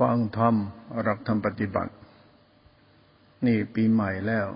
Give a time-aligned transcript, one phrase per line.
[0.00, 0.54] ฟังธรรม
[1.06, 1.92] รักธรรมปฏิบัติ
[3.46, 4.48] นี่ปีใหม่แล้ว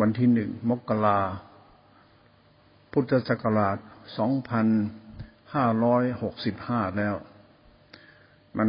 [0.00, 1.18] วันที่หนึ่งมกรา
[2.92, 3.78] พุทธศักราช
[4.16, 4.66] สองพัน
[5.54, 7.14] ห้าร้อยหกสิบห้าแล้ว
[8.58, 8.68] มัน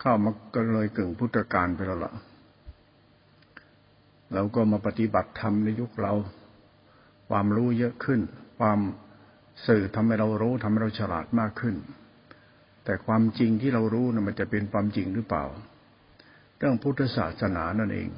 [0.00, 2.12] เข้ามาก็เลยกึ่งพุทธกาลไปแล้วล่ะ
[4.32, 6.12] เราก็มาปฏิบัติธรรมในยุคเรา
[7.28, 8.20] ความรู้เยอะขึ้น
[8.58, 8.80] ความ
[9.66, 11.76] สื่อทำให้เรารู้ทำให้เราฉลาดมากขึ้น
[12.84, 15.44] แต่ความจริงที่เรารู้นะมันจะเป็นความจริงหรือเปล่า
[16.58, 18.08] เรื่องพุทธศาสนานั่นเอง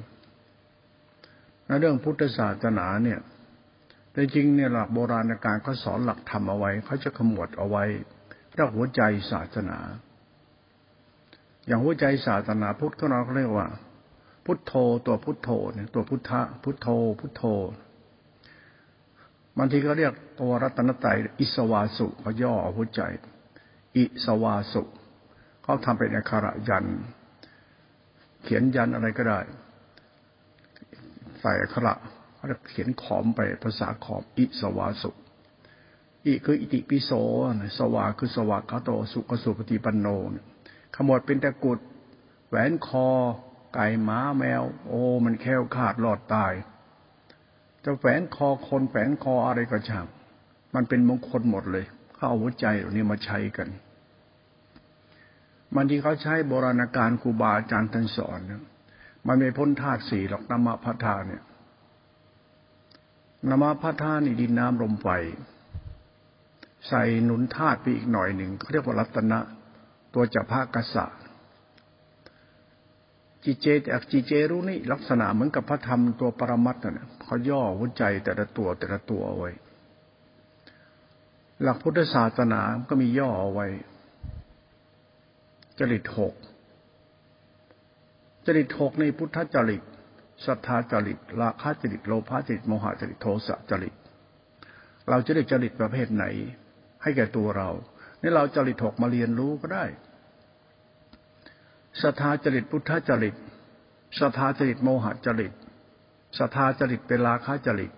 [1.65, 3.19] และเรื่องพุทธศาสนาเนี่ย
[4.11, 7.83] แต่จริงเนี่ยหลักโบราณการเขาสอนหลักธรรมเอาไว้เขาจะขมวดเอาไว้
[8.53, 9.01] เรื่องหัวใจ
[9.31, 9.79] ศาสนา
[11.67, 13.67] อย่างหัวใจศาสนาพุทธก็เราเรียกว่า
[14.45, 14.73] พุทโธ
[15.05, 16.87] ตัวพุทโธเนี่ยตัวพุทธะพุทโธ
[17.19, 17.43] พุทโธ
[19.57, 23.01] บางทีก็เรียกตัวรัตนตรัยอิสวาสุเขาย่อหัวใจ
[23.97, 24.81] อิสวาสุ
[25.63, 26.85] เขาทำเป็นอักขระยัน
[28.43, 29.39] เขียนยันอะไรก็ได้
[31.39, 31.93] ใส่อักขระ
[32.35, 35.11] เขาเขียนขอมไปภาษาขอมอิสวาสุ
[36.25, 37.11] อิคืออิติปิโส
[37.77, 40.07] สวาคือสวากาโตสุขสุปฏิปันโน
[40.95, 41.79] ขมวดเป็นตะกุด
[42.49, 43.07] แหวนคอ
[43.73, 46.53] ไก่หมาแมว โอ้มันแค่ขาดหลอดตาย
[47.83, 50.05] จะแหวนคอคนแหวนคออะไรก็ช่าง
[50.75, 53.67] มันเป็นมงคลหมดเลยเขาเอาหัวใจเหล่านี้มาใช้กัน
[55.75, 58.63] มันที่เขาใช้โบราณการครูบาอาจารย์ท่านสอนเนี่ย
[59.27, 61.43] มันไม่พ้นธาตุสี่หรอกนามพัทธาเนี่ย
[63.49, 65.07] นามพัทธานี่ดินน้ำลมไฟ
[66.87, 69.39] ใส่หนุนธาตุไปอีกหน่อยหนึ่งเขาเรียกว่ารัตนะ
[70.13, 71.05] ตัวจัภากษะ
[73.43, 79.51] จีเจจากจีเจรู้นี่ลักษณะเหมือนกับพระธรรมตัวปรมัตถ์เนี่ยเขาย่อหัวใจแต่ละตัวแต่ละตัวเอาไว้
[81.61, 83.67] หลักพุทธศาสนาก็มีย่อเอาไว้
[85.79, 86.33] จริตหก
[88.45, 89.81] จริตหกในพุทธจริต
[90.45, 93.93] ศรัทธาจริตราคะจริตโลภะจริตโมหะจริตโทสะจริต
[95.09, 96.25] เราจะได้จริตประเภทไหน
[97.03, 97.69] ให้แก่ตัวเรา
[98.21, 99.85] นี่เราจริตหกมาเรียนรู้ก็ได้
[102.01, 103.35] ศรัทธาจริตพุทธจริต
[104.19, 105.53] ศรัทธาจริตโมหะจริต
[106.39, 107.91] ศรัทธาจริตเป็นราคะจริต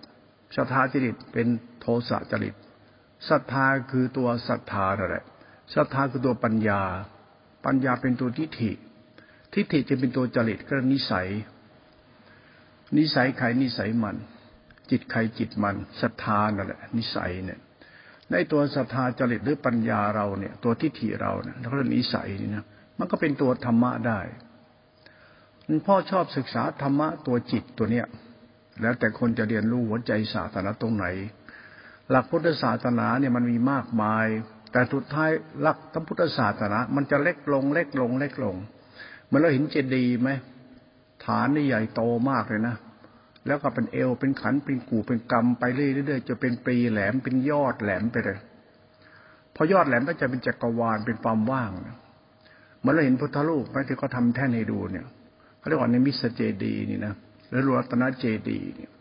[0.56, 1.48] ศรัทธาจริตเป็น
[1.80, 2.56] โทสะจริต
[3.30, 5.26] ศรัทธาคือตัวศรัทธานั่นแหละ
[5.76, 6.82] ศรัทธาคือตัวปัญญา
[7.68, 8.72] ปัญญาเป็นตัวทิฏฐิ
[9.54, 11.28] ทิฏฐิจะเป็นตัวจริตก็นิสัย
[12.98, 14.16] นิสัยใครนิสัยมัน
[14.90, 17.60] จิตใครจิตมันศรัทธานั่นแหละ นิสัยเนี่ย
[18.32, 22.66] ในตัวศรัทธาจริตหรือปัญญาเราเนี่ย ตัวทิฏฐิเราเนี่ยแล้วก็นิสัยนี่นะ
[23.00, 24.20] มันก็เป็นตัวธรรมะได้
[25.88, 28.06] พ่อชอบศึกษาธรรมะตัวจิตตัวเนี้ย
[28.82, 31.06] แล้วแต่คนจะเรียนรู้หัวใจศาสนาตรงไหน
[32.10, 34.28] หลักพุทธศาสนาเนี่ยมันมีมากมาย
[34.78, 38.56] แต่สุดท้ายหลักธรรมพุทธศาสนา มันจะเล็กลง เล็กลง เล็กลง
[39.28, 40.30] เมื่อเราเห็นเจดีย์ไหม
[41.26, 42.76] ฐานนี่ใหญ่โตมากเลยนะ
[43.48, 48.40] แล้วก็เป็นเอวเป็นขันเป็นกูเป็นกำไปเรื่อยๆจะเป็นปีแหลมเป็นยอดแหลมไปเลย
[49.56, 51.72] พอยอดแหลมก็จะเป็นจักรวาลเป็นความว่าง
[52.82, 55.06] เมื่อเราเห็นพุทธรูปไหมที่เขาทาแท่นให้ดูเนี่ย
[55.58, 57.14] เขาเรียกว่านิมิสเจดีนี่นะ
[57.50, 58.92] หรือรัตนเจดีเนี่ย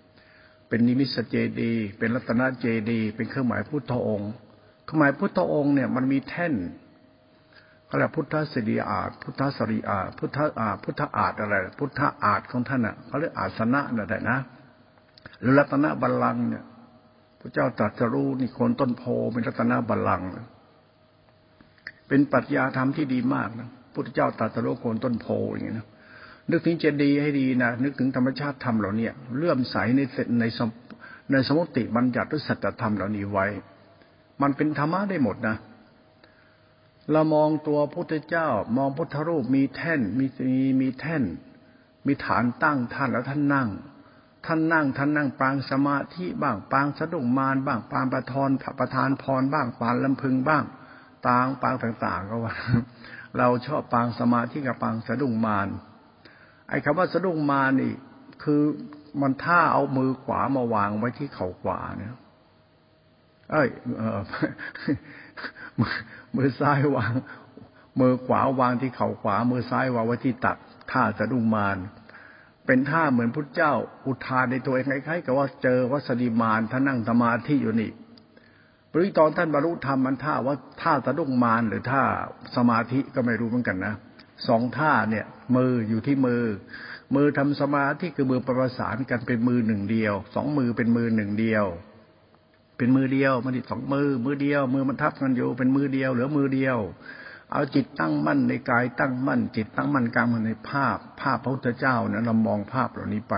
[0.68, 4.32] เป็นนิมิสเจดี เป็นรัตนเจดี เป็นเครื่องหมายพุทธองค์
[4.88, 6.54] ขมายพุทธองค์เนี่ยมันมีแท่น
[7.86, 14.38] เขาเรียกพุทธสิริอาจพุทธสริอาพุทธอาพุทธอาจอะไร พุทธอาจของท่านอะเขาเรียกอาสนะนั่นแหละนะ
[15.40, 16.64] หรือรัตนบัลลังก์เนี่ย
[17.40, 20.28] พระเจ้าตรัสรู้นี่คนต้นโพเป็นรัตนบัลลังก์
[22.08, 25.86] เป็นปรัชญาธรรมที่ดีมากนะพุทธเจ้าตรัสรู้คนต้นโพอย่างนี้นะ
[26.50, 30.00] นึกถึงเจดีย์ให้ดีนะนึกถึงธรรมชาติธรรมเหล่านี้เลื่อมใสใน
[30.40, 30.44] ใน
[31.32, 33.46] ในสมุติบัญญัติหรือสัจธรรมเหล่านี้ไว้
[34.42, 35.56] มันเป็นธรรมะได้หมดนะ
[37.12, 41.22] เรามองตัวพุทธเจ้า มองพุทธรูปมีแท่นมีมีมีแท่น
[42.06, 43.68] มีฐานตั้งท่านแล้วท่านนั่ง
[44.46, 50.64] ท่านนั่ง ท่านนั่งปางสมาธิบ้างปางสะดุ้งมารบ้างปางประทอนประทานพรบ้างปางลำพึงบ้าง
[51.26, 52.54] ปางปางต่าง ๆ ก็ว่า
[53.38, 55.68] เราชอบปางสมาธิกับปางสะดุ้งมาร
[56.68, 57.92] ไอ้คำว่าสะดุ้งมารนี่
[58.42, 58.62] คือ
[59.20, 62.14] มันท่าเอามือขวามาวางไว้ที่เข่าขวาเนี่ย
[63.52, 63.68] เอ้ย
[66.36, 67.12] มือซ้ายวาง
[68.00, 70.56] มือขวาวางที่เข่าขวา มือซ้ายวางไว้ที่ตัก
[70.92, 71.78] ท่าสะดุ้งมาร
[72.66, 73.72] เป็นท่าเหมือนพุทธเจ้า
[74.06, 77.90] อุทานในตัวเองคล้ายๆกับว่าเจอวัสดีมารท่านนั่งสมาธิอยู่นี่
[78.92, 82.02] ปริตอนท่านบรรลุธรรมมันท่าว่าท่าสะดุ้งมารหรือท่า
[82.56, 83.94] สมาธิก็ไม่รู้เหมือนกันนะ
[84.48, 85.26] สองท่าเนี่ย
[85.56, 86.42] มืออยู่ที่มือ
[87.14, 91.66] มือทำสมาธิคือมือประสานกันเป็นมือหนึ่งเดียว สองมือเป็นมือหนึ่งเดียว
[92.76, 96.78] เป็นมือเดียวมันติดสองมือ มือเดียว มือมันทับกันอยู่เป็นมือเดียวเหลือมือเดียว
[97.52, 103.34] เอาจิตตั้งมั่นในกายตั้งมั่น จิตตั้งมั่นกลางมันในภาพ ภาพพระพุทธเจ้านะเรามองภาพเหล่านี้ไป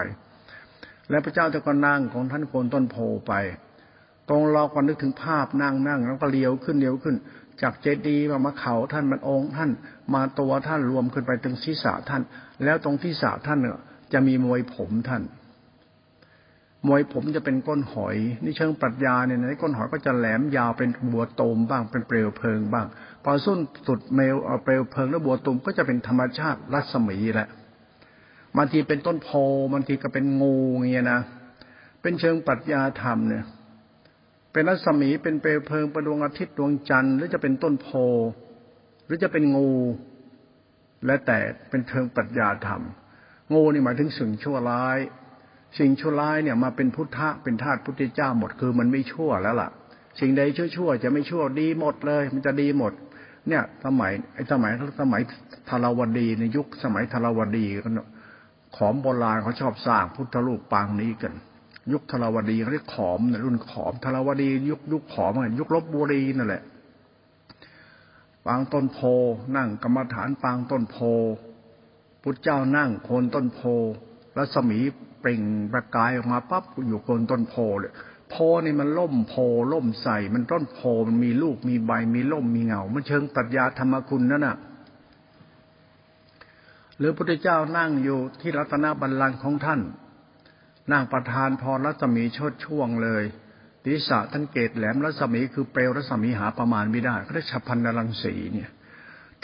[1.11, 2.97] แล้วพระเจ้าจะก็นั่งของท่านโคนต้นโพ
[3.27, 3.33] ไป
[4.29, 7.17] ตรงเราก็นึกถึงภาพนั่งนั่งแล้วก็เลี้ยวขึ้นเลี้ยวขึ้น
[7.63, 9.71] จากเจดีย์มามาเขาท่านมันองค์ท่าน
[10.15, 12.23] มาตัวท่านรวมขึ้นไปถึงศีรษะท่าน
[12.65, 13.79] แล้วตรงที่ศีรษะท่านเนี่ย
[14.13, 15.23] จะมีมวยผมท่าน
[16.87, 22.87] มวยผมจะเป็นก้นหอยนี่เชิงปรัชญาเนี่ยในก้นหอยก็จะแหลมยาวเป็นบัวโตมบ้างเป็นเปลวเพลิงบ้าง
[23.25, 27.49] พอสุ้นสุดเมลเปลวเพลิงแล้วบัวตูมก็จะเป็นธรรมชาติรัศมีแหละ
[28.57, 29.31] บางทีเป็นต้นโพ
[29.73, 31.21] บางทีก็เป็นงูเงี้ยนะ
[32.03, 33.45] เป็นเชิงปรัชญาธรรมเนี่ย
[34.53, 37.89] เป็นรัศมีเป็นเปลวเพลิงป็นดวงอาทิตย์ดวงจันทร์หรือจะเป็นต้นโพ
[39.07, 39.71] หรือจะเป็นงู
[41.07, 41.39] และแต่
[41.71, 42.83] เป็นเชิงปรัชญาธรรม
[43.55, 44.99] งูนี่หมายถึงสิ่งชั่วร้าย
[45.79, 49.69] สิ่งชั่วร้ายเนี่ยมาเป็นพุทธะเป็นธาตุพุทธเจ้าหมดคือมันไม่ชั่วแล้วล่ะ
[50.21, 52.93] สิ่งใดชั่วชั่วจะไม่ชั่วดีหมดเลย มันจะดีหมด
[53.49, 55.23] เนี่ย สมัยไอ้สมัยสมัย
[55.71, 58.01] ธารวดีในยุคสมัยธารวดีกัน
[58.77, 61.33] ขอมโบราณเขาชอบสร้างพุทธรูปปางนี้กัน
[61.93, 66.63] ยุคธารวดีเขาเรียกขอมรุ่นขอมธารวดี ยุคยุคขอมยุคลบบุรีนั่นแหละ
[68.47, 68.99] ปางต้นโพ
[69.57, 70.97] นั่งกรรมฐานปางต้นโพ
[72.23, 73.61] พุทธเจ้านั่งโคนต้นโพ
[74.37, 74.81] รัศมี
[75.21, 75.43] เปล่ง
[75.73, 77.93] ประกายออกมาปั๊บอยู่โคนต้นโพเลย
[78.31, 78.35] โพ
[78.65, 79.35] นี่มันล่มโพ
[79.73, 84.57] ล่มใส่มันต้นโพมันมีลูกมีใบมีล่มมีเงา มันเชิงปรัชญาธรรมคุณนั่นน่ะ
[86.99, 89.81] หรือพระพุทธเจ้านั่งอยู่ที่รัตนบัลลังก์ของท่าน
[90.93, 93.25] นั่งประทานพรรัศมีชดช่วงเลย
[93.85, 98.71] ทิศะท่านเกตแหลมรัศมีคือเปลวรัศมีหาประมาณไม่ได้เขาเรียกฉัพันนรังสีเนี่ย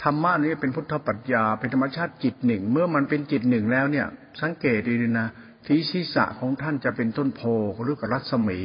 [0.03, 4.07] ธรรมะนี้เป็นพุทธปัญญาเป็นธรรมชาติจิตหนึ่ง เมื่อมันเป็นจิตหนึ่งแล้วเนี่ย
[4.41, 5.27] สังเกตดีๆนะ
[5.65, 7.41] ที่ศีรษะของท่านจะเป็นต้นโพ
[7.81, 8.59] หรือกับรัศมี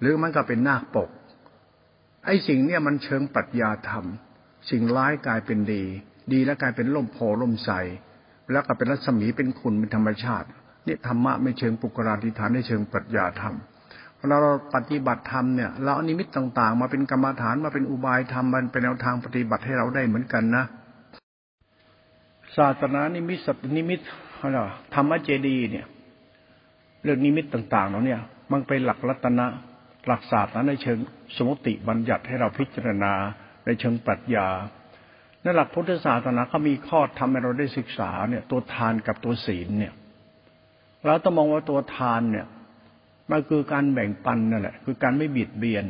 [0.00, 1.10] หรือมันก็เป็นนาคปก
[2.26, 4.04] ไอ้สิ่งเนี่ยมันเชิงปรัชญาธรรม
[4.70, 5.82] สิ่งร้ายกลายเป็นดี
[6.32, 7.70] ดีแล้วกลายเป็นล่มโพล่มใส
[8.52, 10.48] แล้วก็เป็นรัศมีเป็นคุณเป็นธรรมชาติ
[10.86, 13.54] นี่ธรรมะไม่เชิงปุกราธิฐานในเชิงปรัชญาธรรม
[14.28, 14.38] เรา
[14.74, 20.64] ปฏิบัติธรรมเนี่ยเราอนิมิตต่าง ๆ มาเป็นกรรมฐานมาเป็นอุบายธรรมมันเป็นแนวทางปฏิบัติให้เราได้เหมือนกันนะ
[22.56, 24.00] ศาสนานิมิตสัตนิมิต
[24.40, 24.58] อะไร
[24.94, 25.86] ธรรมเจดีเนี่ย
[27.06, 28.20] เรื่องนิมิตต่างๆเราเนี่ย
[28.52, 29.46] มันเป็นหลักรัตนะ
[30.06, 30.98] หลักศาสตร์นะในเชิง
[31.36, 33.12] สมมติบัญญัติให้เราพิจารณา
[33.66, 34.48] ในเชิงปรัชญา
[35.42, 39.92] ในหลักพุทธศาสนาเขามีข้อทำให้เราได้ศึกษาเนี่ย ตัวทานกับตัวศีลเนี่ย
[41.06, 42.46] เราต้องมองว่าตัวทานเนี่ย
[43.30, 45.84] มันคือการแบ่งปันนั่นแหละ คือการไม่เบียดเบียน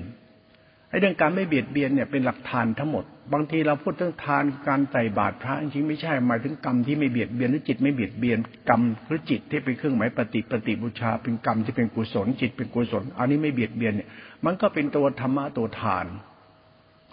[0.88, 8.38] ไอ้เรื่องการไม่เบียดเบียนเนี่ยเป็นหลักทานทั้งหมด บางทีเราพูดเรื่องทานการใส่บาตรพระจริงๆไม่ใช่หมายถึงกรรมที่ไม่เบียดเบียนหรือจิตไม่เบียดเบียน
[8.69, 14.08] กรรมหรือจิตที่เป็นเครื่องหมายปฏิปฏิบูชา เป็นกรรมที่เป็นกุศลจิตเป็นกุศล อันนี้ไม่เบียดเบียนเนี่ย
[14.44, 16.06] มันก็เป็นตัวธรรมะตัวทาน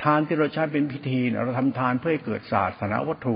[0.04, 3.36] ทานที่เราใช้เป็นพิธีเราทำทานเพื่อให้เกิดศาสนาวัตถุ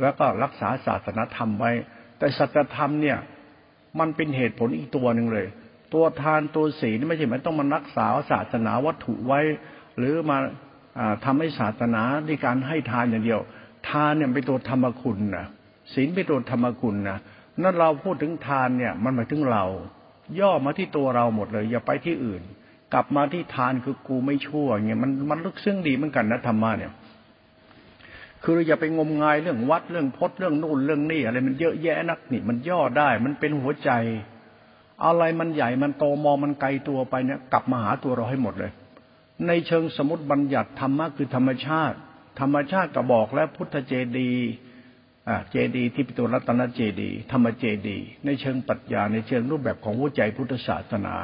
[0.00, 1.72] แล้วก็รักษาศาสนาธรรมไว้
[2.18, 3.18] แต่สัจธรรมเนี่ย
[3.98, 5.46] มันเป็นเหตุผลอีกตัวหนึ่งเลย
[5.94, 9.40] ตัวทานตัวศีลไม่ใช่หมายต้องมารักษาศาสนาวัตถุไว้
[9.98, 10.38] หรือมา
[11.24, 13.40] ทำให้ศาสนาในการให้ทานอย่างเดียว
[13.88, 15.46] ทานเนี่ยเป็นตัวธรรมคุณนะ
[15.94, 17.18] ศีลเป็นตัวธรรมคุณนะ
[17.62, 19.64] นั่นเราพูดถึงทานเนี่ย มันหมายถึงเรา
[20.40, 22.42] ย่อมาที่ตัวเราหมดเลย อย่าไปที่อื่น
[22.92, 26.92] กลับมาที่ทานคือกูไม่ชั่วเงี้ยมันมันลึกซึ้งดีเหมือนกันนะธรรมะเนี่ย
[28.44, 33.90] คืออย่าไปงมงายเรื่องวัดเรื่องพจน์เรื่องนู่นเรื่องนี่อะไรมันเยอะแยะนักนี่มันย่อได้ มันเป็นหัวใจ
[35.04, 38.70] อะไรมันใหญ่มันโตมองมันไกลตัวไปเนี่ย กลับมาหาตัวเราให้หมดเลย
[39.46, 41.96] ในเชิงสมมติบัญญัติธรรมะคือธรรมชาติ
[42.40, 44.32] ธรรมชาติก็บอกแล้วพุทธเจดี
[45.50, 51.14] เจดีที่เป็นตัวรัตนเจดี ธรรมเจดี ในเชิงปรัชญาในเชิงรูปแบบของหัวใจพุทธศาสนา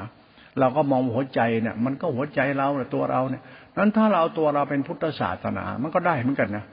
[0.60, 3.42] เราก็มองหัวใจเนี่ยมันก็หัวใจเราตัวเราเนี่ย
[3.78, 6.64] นั้นถ้าเราตัวเราเป็นพุทธศาสนา มันก็ได้เหมือนกันนะ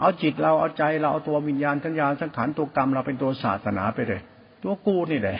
[0.00, 4.20] เอาจิตเราเอาใจเราเอาตัววิญญาณทัญญาสังขารตัวกรรมเราเป็นตัวศาสนาไปเลย
[4.62, 5.36] ตัวกูนี่แหละ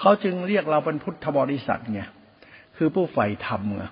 [0.00, 2.00] เขาจึงเรียกเราเป็นพุทธบริษัทไง
[2.76, 3.84] คือผู้ใฝ่ธรรมไง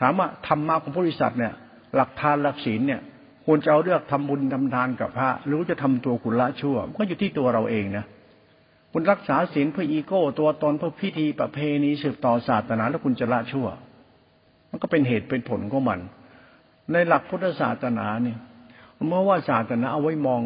[0.00, 1.52] ถามว่าธรรมะของบริษัทเนี่ย
[1.94, 3.00] หลักทานหลักศีลเนี่ย
[3.44, 8.04] ควรจะเอาเลือกทำบุญทำทานกับพระหรือจะทำตัวคุณละชั่วก็อยู่ที่ตัวเราเองนะ
[8.92, 13.66] คุณรักษาศีลเพื่ออีโก้ ตัวตนเพื่อพิธีประเพณีสืบต่อศาสนาแล้วคุณจะละชั่ว
[14.70, 16.00] มันก็เป็นเหตุเป็นผลของมัน
[16.92, 18.38] ในหลักพุทธศาสนาเนี่ย
[19.08, 20.42] เมื่อว่าศาสนาเอาไว้มอง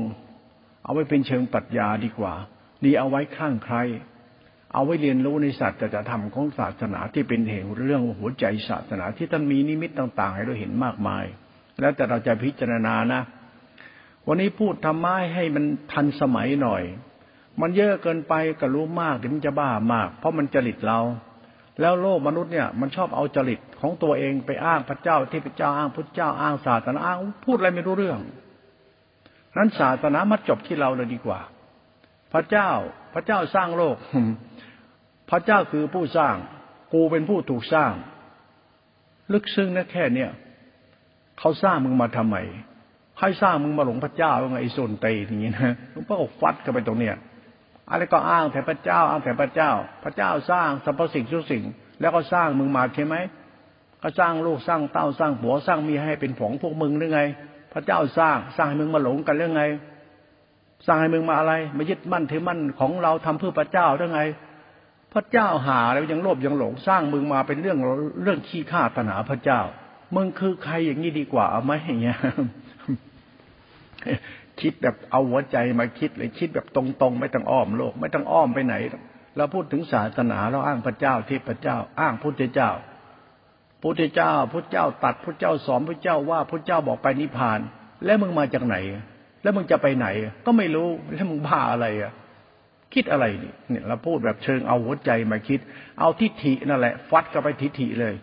[0.84, 2.32] เอาไว้เป็นเชิงปรัชญาดีกว่า
[2.84, 3.76] ดีเอาไว้ข้างใคร
[4.74, 11.24] เอาไว้เรียนรู้ในศาสตร์จะทำของศาสนาที่เป็นเหตุเรื่องหัวใจศาสนา ที่ท่านมีนิมิตต่าง ๆ ให้เราเห็นมากมาย
[11.80, 13.22] แล้วแต่เราจะพิจารณานะ
[14.26, 16.82] วันนี้พูดทำไมให้มันทันสมัยหน่อย
[17.60, 21.00] มันเยอะเกินไปก็รู้มากเดี๋ยวมันจะบ้ามาก เพราะมันจริตเรา
[21.80, 28.20] แล้วโลกมนุษย์เนี่ย มันชอบเอาจริตของตัวเองไปอ้างพระเจ้าที่พระเจ้าอ้างพระเจ้าอ้างศาสนาอ้างพูดอะไรไม่รู้เรื่อง
[29.56, 31.40] นั้นศาสนามาจบที่เราเลยดีกว่า
[32.32, 32.70] พระเจ้า
[33.14, 33.96] พระเจ้าสร้างโลก
[35.32, 36.34] พระเจ้าคือผู้สร้าง
[36.92, 37.92] กูเป็นผู้ถูกสร้าง
[39.32, 40.30] ลึกซึ้งนะแค่เนี่ย
[41.38, 42.36] เขาสร้างมึงมาทำไม
[43.18, 47.16] ให้สร้างมึงมาหลงพระเจ้าไงไอ้ส่วนเตยอย่างนี้นะหลวงพ่อกฟัดกันไปตรงเนี้ย
[47.90, 49.70] อะไรก็อ้างแต่พระเจ้า อ้างแต่พระเจ้า
[50.04, 51.64] พระเจ้าสร้างสรรพสิ่งทุกสิ่ง
[52.00, 53.16] แล้วก็สร้างมึงมาใช่ไหม
[54.02, 57.20] ก็สร้างลูกสร้างเต้าสร้างผัวสร้างมีให้เป็นผงพวกมึงหรือไง
[57.72, 59.64] พระเจ้าสร้างสร้างให้มึงมาหลงกันเรื่องไง
[60.86, 64.22] สร้างให้มึงมาอะไรมายึดมั่นถือมั่นของเราทำเพื่อพระเจ้าเรื่องไง
[65.12, 67.78] พระเจ้าหาแล้วยังโลภยังหลงสร้างมึงมาเป็นเรื่อง
[68.22, 69.60] เรื่องขี้ข้าตนาพระเจ้า
[70.16, 72.18] มึงคือใครอย่างนี้ดีกว่าเอาไหมอย่างเงี้ย
[74.60, 78.74] คิดแบบเอาหัวใจมาคิดเลยคิดแบบตรงๆ ไม่ต้องอ้อมโลก ไม่ต้องอ้อมไปไหน
[79.36, 82.70] เราพูดถึงศาสนาเราอ้างพระเจ้าที่พระเจ้า อ้างพุทธเจ้า
[83.82, 87.60] พุทธเจ้าพุทธเจ้าตัดพุทธเจ้าสอนพุทธเจ้าว่าพุทธเจ้าบอกไปนิพพาน
[88.04, 88.76] แล้วมึงมาจากไหน
[89.42, 90.06] แล้วมึงจะไปไหน
[90.46, 92.12] ก็ไม่รู้แล้วมึงบ้าอะไรอะ
[92.94, 95.60] คิดอะไรนี่เนี่ยเราพูดแบบเชิงเอาหัวใจมาคิด
[96.00, 98.14] เอาทิฏฐินั่นแหละฟัดกันไปทิฏฐิเลย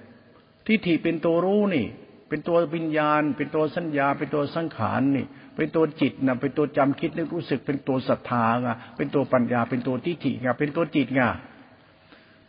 [0.67, 1.87] ทิฏฐิเป็นตัวรู้นี่
[2.29, 11.21] เป็นตัววิญญาณ เป็นตัวสัญญา เป็นตัวสังขารนี่ เป็นตัวจิตนะเป็นตัวจำคิดนึกรู้สึก เป็นตัวศรัทธาไงเป็นตัวปัญญา เป็นตัวทิฏฐิไงเป็นตัวจิตไง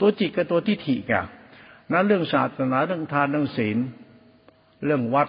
[0.00, 1.14] ตัวจิตกับตัวทิฏฐิไง
[1.92, 3.78] นั้นเรื่องศาสนาเรื่องทานเรื่องศีล
[4.84, 5.28] เรื่องวัด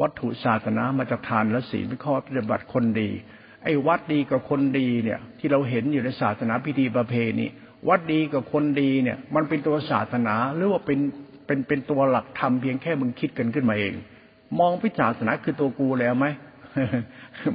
[0.00, 3.10] วัตถุศาสนามาจากทานและศีลเป็นข้อปฏิบัติคนดี
[3.64, 7.46] ไอ้วัดดีกับคนดีเนี่ย ที่เราเห็นอยู่ในศาสนาพิธีประเพณี
[7.88, 10.98] วัดดีกับคนดีเนี่ย มันเป็นตัวศาสนาหรือว่าเป็น
[11.46, 13.94] เป็นเป็นตัวหลักธรรมเพียงแค่มึงคิดกันขึ้นมาเอง
[14.58, 16.26] มองพิจารณาคือตัวกูแล้วไหม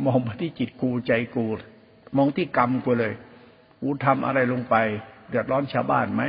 [0.06, 1.46] มองมาที่จิตกูใจกู
[2.18, 3.14] มองที่กรรมกูเลย
[3.82, 4.76] กูทำอะไรลงไป
[5.30, 6.24] เดือดร้อนชาวบ้านไหม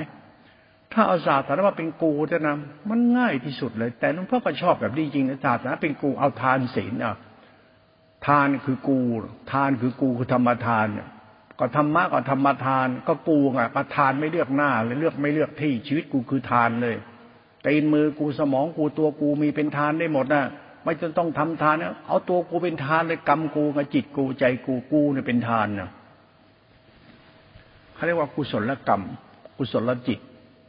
[0.93, 7.17] ถ้าเอาศาสนาว่าเป็นกูจะนำมันง่ายที่สุดเลย แต่หลวงพ่อก็ชอบแบบนี้จริงนะศาสนาเป็นกูเอาทานศีลอะ
[8.27, 9.01] ทานคือกู
[9.53, 11.09] ทานคือกูคือธรรมทานเนี่ย
[11.59, 16.97] ก็ธรรมะก็ธรรมทาน ก็กูไงประทานไม่เลือกหน้าเลยเลือกไม่เลือกที่ชีวิตกูคือทานเลย
[17.67, 20.45] ตีนมือกูสมองกูตัวกูมีเป็นทานได้หมดนะ
[20.83, 25.91] ไม่จนต้องทำทานนะเอาตัวกูเป็นทานเลยกรรมกูกับจิตกูใจกูกูเนี่ยเป็นทานนะ
[27.95, 29.03] เขาเรียกว่ากุศลกรรม
[29.57, 30.21] กุศลจิต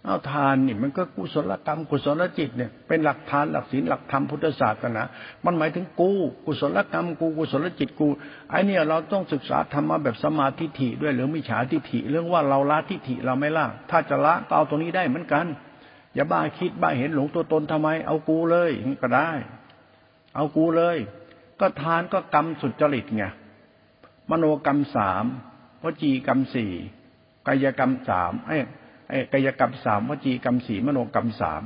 [0.06, 5.02] เอาทานนี่มันก็กุศลกรรมกุศลจิตเนี่ยเป็นหลักทานหลักศีลหลักธรรมพุทธศาสนา
[5.46, 6.12] มันหมายถึงกู
[6.46, 8.08] กุศลกรรมกูกุศลจิตกู
[8.50, 15.46] ไอเนี่ยเราต้องศึกษาธรรมะแบบสมาธิฐิด้วยหรือมิจฉาทิฏฐิ เรื่องว่าเราละทิฏฐิเราไม่ละถ้าจะละก็เอาตรงนี้ได้เหมือนกัน
[16.16, 19.30] อย่าบ้าคิดบ้าเห็นหลงตัวตนทำไม เอากูเลยก็ได้
[20.36, 20.98] เอากูเลย
[21.60, 23.26] ก็ทานก็กรรมสุจริตไง
[24.30, 25.26] มโนกรรมสาม
[25.84, 26.72] วจีกรรมสี่
[27.48, 28.64] กายกรรมสามไอ้ไอ้
[29.34, 31.62] กายกรรมสามวจีกรรมสี่มโนกรรมสาม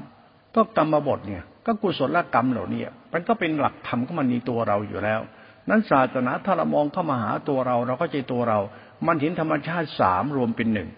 [0.56, 2.82] ก็กรรมบทเนี่ย ก็กุศลกรรมเหล่านี้
[3.14, 5.22] มันก็เป็นหลักธรรมของมันในตัวเราอยู่แล้ว
[5.70, 8.60] นั้นศาสนาถ้าเรามองเข้ามาหาตัวเรา เราก็ใจตัวเรา
[9.08, 10.90] มันเห็นธรรมชาติสามรวมเป็นหนึ่ง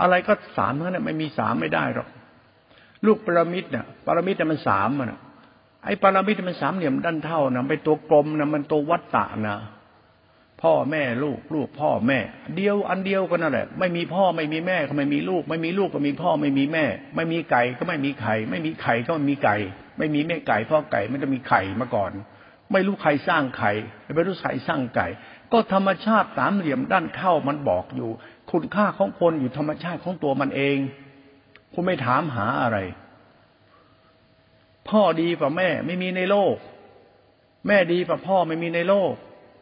[0.00, 2.08] อะไรก็สามเท่านั้นไม่มีสามไม่ได้หรอก
[3.06, 5.12] ลูกปรมิตเนี่ยปรมิตเนี่ยมันสามมัน
[5.84, 9.56] ไอ้ปรามิตมันสามเหลี่ยมด้านเท่านะเป็นตัวกลมนะมันตัววัตตะนะ
[10.62, 12.18] พ่อแม่ลูกลูกพ่อแม่
[12.56, 16.84] เดียวอันเดียวกันนั่นแหละ ไม่มีพ่อไม่มีแม่ก็ไม่มีลูก ไม่มีลูกก็มีพ่อไม่มีแม่
[17.16, 19.56] ไม่มีไก่ก็ไม่มีไข่ไม่มีไข่ก็ไม่มีไก่
[19.98, 22.12] ไม่มีแม่ไก่พ่อไก่ไม่ต้องมีไข่มาก่อน
[22.72, 23.72] ไม่รู้ใครสร้างไข่
[24.14, 25.06] ไม่รู้ใครสร้างไก่
[25.52, 28.10] ก็ธรรมชาติสามเหลี่ยมด้านเท่ามันบอกอยู่
[28.50, 30.78] คุณค่าของคนอยู่ธรรมชาติของตัวมันเอง
[31.74, 32.78] คุณไม่ถามหาอะไร
[34.88, 36.56] พ่อดีกว่าแม่ไม่มีในโลก
[37.66, 39.12] แม่ดีกว่าพ่อไม่มีในโลก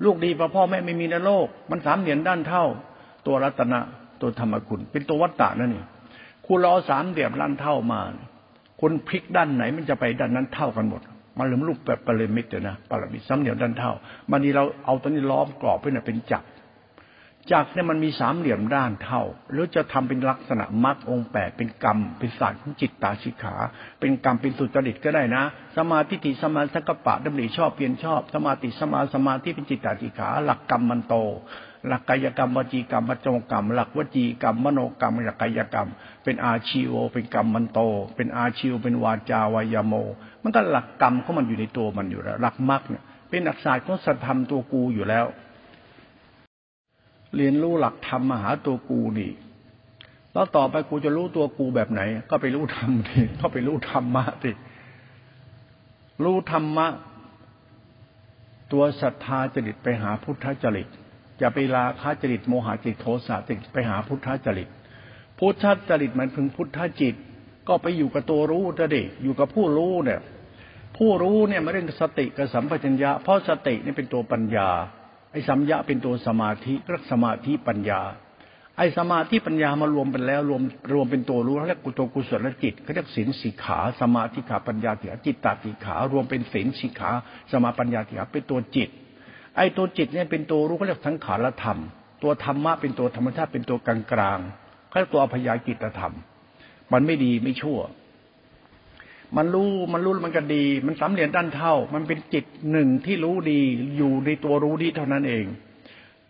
[0.04, 2.64] ลูกดีกว่าพ่อแม่ไม่มีในโลก มันสามเหรียญด้านเท่า
[3.26, 3.80] ตัวรัตนะ
[4.20, 5.84] ตัวธรรมคุณ เป็นตัววัตตะนั่นนี่
[6.46, 8.00] คุณรอสามเหลี่ยมด้านเท่ามา
[8.80, 11.02] คุณพลิกด้านไหนมันจะไปด้านนั้นเท่ากันหมด
[11.38, 13.92] มันเหลืมรูปแบบปรมิตเลยนะปรมิตสามเหลี่ยมด้านเท่า
[14.30, 16.46] มันนี้เราเอาตัวนี้ล้อมกรอบไว้เนี่ยเป็นจักร
[17.52, 19.22] จักเนี่ยมันมีสามเหลี่ยมด้านเท่า
[19.52, 23.54] หรือจะทำเป็นลักษณะมรรคองแปดเป็นกรรม เป็นศาสตร์ของจิตตาชิขา
[24.00, 25.42] เป็นกรรมเป็นสุจริตก็ได้นะ
[25.76, 31.14] สมาธิติสมาสังกปะดำริชอบเปลี่ยนชอบ สมาติสมาสมาธิเป็นจิตตาชิขา หลักกรรมมันโต
[31.88, 35.88] หลักกายกรรมวจีกรรมวจงกรรม หลักวจีกรรมมโนกรรมหลักกายกรรม
[36.24, 37.80] เป็นอาชีโวเป็นกรรมมันโต
[38.16, 39.94] เป็นอาชีวเป็นวาจาวายโม
[40.42, 45.26] มันก็หลักกรรมของมันอยู่ในตัวมันอยู่แล้ว หลักมรรคเนี่ยเป็นหลักศาสตร์ของสัตธรรมตัวกูอยู่แล้ว
[47.36, 49.30] เรียนรู้หลักธรรมมาหาตัวกูนี่
[50.32, 54.50] แล้วต่อไปกูจะรู้ตัวกูแบบไหน ก็ไปรู้ธรรมดิก็ไปรู้ธรรมะสิ
[56.24, 56.86] รู้ธรรมะ
[58.72, 60.88] ตัวศรัทธาจริตไปหาพุทธจริต
[61.40, 64.68] จะไปลาคาจริตโมหะจริตโทสะจริตไปหาพุทธจริต
[65.38, 67.14] พุทธจริตมันพึงพุทธจิต
[67.68, 70.20] ก็ไปอยู่กับตัวรู้จะดิอยู่กับผู้รู้เนี่ย
[70.96, 74.70] ผู้รู้เนี่ยม่เรื่องสติกับสัมปชัญญะเพราะสตินี่เป็นตัวปัญญา
[75.36, 78.00] อ้สัมยะเป็นตัวสมาธิรักสมาธิปัญญา
[78.76, 80.62] ไอ้สมาธิปัญญามารวมเป็นแล้วรวม
[80.92, 87.10] รวมเป็นตัวรู้เรียกกุตัวกุศลจิตเขาเรียกศีลสิกขาสมาธิขาปัญญาติจิตตาติขารวมเป็นศีลสิกขา
[87.52, 88.88] สมาปัญญาติขาเป็นตัวจิต
[89.56, 91.78] ไอ้ตัวจิตเนี่ยเป็นตัวรู้เขาเรียกสังขารธรรม
[92.22, 94.38] ตัวธรรมะเป็นตัวธรรมชาติเป็นตัวกลางกลาง
[94.88, 96.14] เขาเรียกตัวอภยากิตธรรม
[96.92, 97.78] มันไม่ดีไม่ชั่ว
[99.36, 103.60] มันรู้มันรู้มันก็ดี มันสำเร็จด้านเท่า มันเป็นจิตหนึ่งที่รู้ดี
[103.96, 105.46] อยู่ในตัวรู้ดีเท่านั้นเอง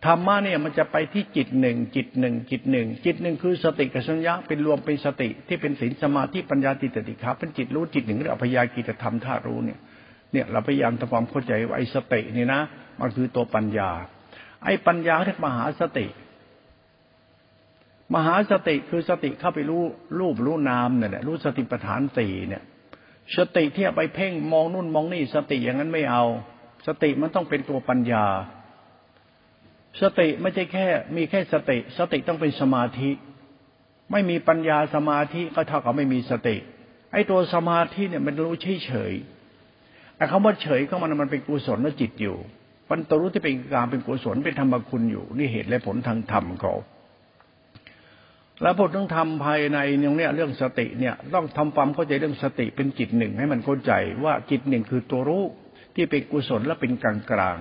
[0.05, 9.79] ธรรมะเนี่ยมันจะไปที่จิตหนึ่งจิตหนึ่งจิตหนึ่งจิตหนึ่งคือสติกับสัญญาเป็นรวมเป็นสติที่เป็นศีลสมาธิปัญญาติตติขาเป็นจิตรู้จิตหนึ่งเรียกอภยากิจธรรมธาตุรู้เนี่ย
[10.31, 12.61] เนี่ยเราพยายามทำความเข้าใจว่าไอ้สตินี่นะ
[12.99, 13.89] มันคือตัวปัญญา
[14.63, 16.05] ไอ้ปัญญาเรียกมหาสติ
[18.15, 19.83] มหาสติคือสติเข้าไปรู้
[20.19, 22.63] รูปรู้นามเนี่ยรู้สติปัฏฐานสี่เนี่ย
[23.35, 26.23] สติที่ไปเพ่งมองนู่นมองนี่ สติอย่างนั้นไม่เอา
[26.87, 28.25] สติมันต้องเป็นตัวปัญญา
[30.01, 33.11] สติไม่ใช่แค่ มีแค่สติ สติต้องเป็นสมาธิ
[34.11, 36.57] ไม่มีปัญญาสมาธิก็เท่ากับไม่มีสติ
[37.13, 39.13] ไอ้ตัวสมาธิเนี่ยมันรู้เฉยเฉย
[40.17, 42.37] ไอ้คำว่าเฉยก็มันมันเป็นกุศลและจิตอยู่
[42.89, 46.73] มันตัวรู้ที่เป็นกลางเป็นกุศลเป็นธรรมคุณอยู่ นี่เหตุและผลทางธรรมเขา
[48.61, 53.91] แล้วผลต้องทำภายในอย่างเนี้ยเรื่องสติเนี่ยต้องทำความเข้าใจเรื่องสติเป็นจิตหนึ่งให้มันเข้าใจ
[54.23, 55.43] ว่าจิตหนึ่งคือตัวรู้
[55.95, 57.57] ที่เป็นกุศลและเป็นกลางกลาง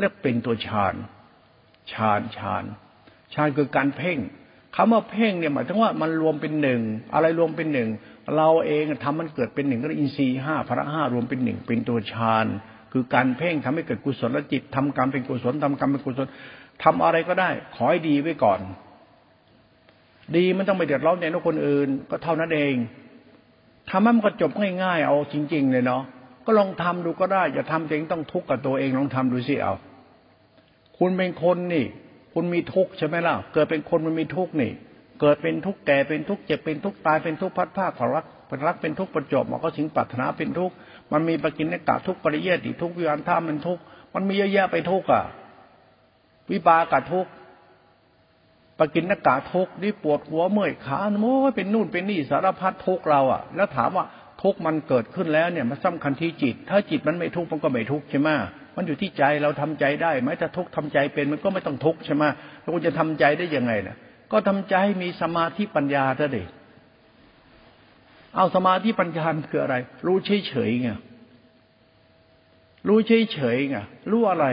[0.00, 0.94] เรียกเป็นตัวฌาน
[1.92, 2.64] ฌานฌาน
[3.34, 4.18] ฌานคือการเพ่ง
[4.76, 6.80] คำว่าเพ่งเนี่ยหมายถึงว่ามันรวมเป็นหนึ่ง
[7.14, 7.88] อะไรรวมเป็นหนึ่ง
[8.36, 12.46] เราเองทำมันเกิดเป็นหนึ่งก็อินทรีย์ห้าพระห้ารวมเป็นหนึ่งเป็นตัวฌาน
[12.92, 16.26] คือการเพ่งทำให้เกิดกุศลจิตทำกรรมเป็นกุศลทำกรรมเป็นกุศล
[16.84, 18.60] ทำอะไรก็ได้ ขอให้ดีไว้ก่อน
[20.36, 22.74] ดีมันต้องไม่เดือดร้อนในคนอื่น ก็เท่านั้นเอง
[23.90, 24.50] ทำให้มันก็จบ
[24.82, 26.02] ง่ายๆเอาจริง ๆ เลยเนาะ
[26.44, 29.74] ก็ลองทำดูก็ได้อย่าทำเองต้องทุกข์กับตัวเองลองทำดูสิเอา
[30.98, 31.84] คุณเป็นคนนี่
[32.34, 34.72] คุณมีทุกข์ใช่ไหมล่ะ เกิดเป็นคนมันมีทุกข์นี่
[35.20, 40.74] เกิดเป็นทุกข์แก่เป็นทุกข์เจ็บเป็นทุกข์ตายเป็นทุกข์พัดผ้าขอรักเป็นรักเป็นทุกข์ประจบมันก็สิงปัถนาเป็นทุกข์
[41.12, 43.82] มันมีปกินนกะทุกข์ปริเยติทุกข์วิญญาณท่ามันทุกข์
[44.14, 45.22] มันมีเยอะแยะไปทุกข์อะ
[46.50, 47.30] วิปากะทุกข์
[48.78, 54.04] ปกินนากะทุกนี่ปวดหัวเมื่อยขาโม้เป็นนู่นเป็นนี่สารพัดทุกเราอะ แล้วถามว่า
[54.42, 58.28] ทุกมันเกิดขึ้นแล้วเนี่ยมันสำคัญที่จิต ถ้าจิตมันไม่ทุกมันก็ไม่ทุกใช่ไหม
[58.76, 62.24] มันอยู่ที่ใจเราทำใจได้ไหมถ้าทุกข์ทำใจเป็นมันก็ไม่ต้องทุกใช่ไหม
[62.62, 63.96] เราจะทำใจได้ยังไงนะ
[64.32, 66.44] ก็ทำใจมีสมาธิปัญญาเถอะดิ
[68.36, 70.90] เอาสมาธิปัญญาคืออะไร รู้เฉยเฉยไง
[72.88, 73.76] รู้เฉยเฉยไง
[74.10, 74.46] รู้อะไร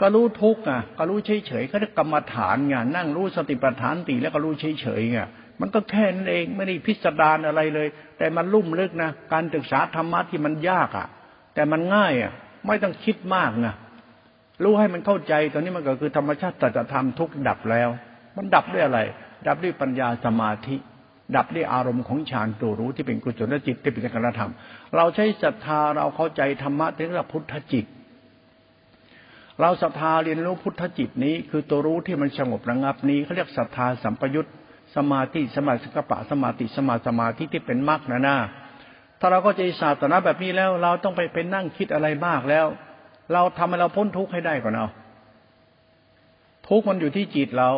[0.00, 5.18] ก็รู้ทุกข์ไงก็รู้เฉยเฉยเขาเรียกกรรมฐานไงนั่งรู้สติปัฏฐานตีแล้วก็รู้เฉยเฉยไง
[5.60, 11.06] มันก็แค่นั้นเองไม่ได้พิสดารอะไรเลย แต่มันลุ่มลึกนะการศึกษาธรรมะที่มันยากอะ
[11.54, 12.32] แต่มันง่ายอะ
[12.66, 13.74] ไม่ต้องคิดมากนะ
[14.62, 17.88] รู้ให้มันเข้าใจตอนนี้มันก็คือธรรมชาติสัจธรรมทุกดับแล้ว
[18.36, 19.00] มันดับด้วยอะไร
[19.46, 20.76] ดับด้วยปัญญาสมาธิ
[21.36, 24.52] ดับด้วยอารมณ์ของฌานตัวรู้ที่เป็นกุศลจิตที่เป็นการธรรม
[24.96, 27.84] เราใช้ศรัทธาเราเข้าใจธรรมะถึงระพุทธจิต
[29.60, 34.48] เราศรัทธาเรียนรู้พุทธจิตนี้ คือตัวรู้ที่มันสงบระงับนี้เขาเรียกศรัทธาสัมปยุต
[34.96, 38.36] สมาธิสมาสกปะสมาธิสมาสมาธิที่เป็นมรรคนะนะ
[39.20, 42.66] ถ้าเราก็จะศาสนาแบบนี้แล้ว เราต้องไปเป็นนั่งคิดอะไรมากแล้ว
[43.32, 44.88] เราทำให้เราพ้นทุกข์ให้ได้ก่อนเอา
[46.68, 47.70] ทุกข์มันอยู่ที่จิตเรา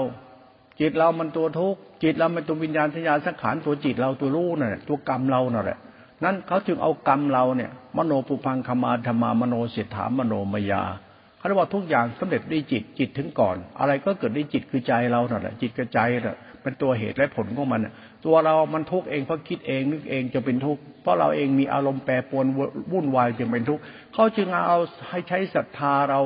[0.81, 5.79] จิตเรามันตัวทุกข์จิตเราเป็นตัววิญญาณสัญญาสังขารตัวจิตเราตัวรู้นั่นแหละตัวกรรมเรานั่นแหละ
[6.25, 10.83] นั้นเขาจึงเอากรรมเราเนี่ย มโนปุพังคมาธรรมามโนเสถามโนมยา
[11.47, 17.81] เขาเรียกว่าทุกอย่างสำเร็จด้วยจิตจิตถึงก่อน อะไรก็เกิดด้วยจิตคือใจเรานั่นแหละจิตกับใจน่ะเป็นตัวเหตุและผลของมัน
[18.27, 22.47] ตัวเรามันทุกข์เองเพราะคิดเองนึกเองจะเป็นทุกข์เพราะเราเองมีอารมณ์แปรปรวน
[22.93, 23.83] วุ่นวายจึงเป็นทุกข์
[24.15, 24.79] เขาจึงเอา
[25.09, 26.21] ให้ใช้ศรัทธาเรา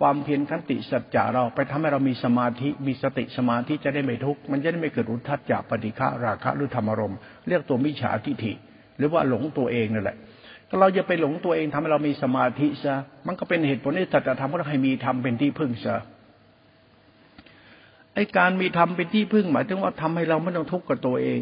[0.00, 7.14] ความเพียรขันติสัจจะเราไปทำให้เรามีสมาธิมีสติสมาธิจะได้ไม่ทุกข์มันจะได้ไม่เกิดอุทธัจจะปฏิฆะราคะหรือธรรมรม
[7.48, 8.52] เรียกตัวมิจฉาทิฏฐิ
[8.98, 10.16] หรือว่าหลงตัวเองนั่นแหละ
[10.80, 15.96] เราจะไปหลงตัวเองทำให้เรามีสมาธิซะมันก็เป็นเหตุผลที่สัจธรรมก็ให้มีธรรมเป็นที่พึ่งซะ
[18.14, 21.40] ไอ้การมีธรรมเป็นที่พึ่ง หมายถึงว่าทำให้เราไม่ต้องทุกข์กับตัวเอง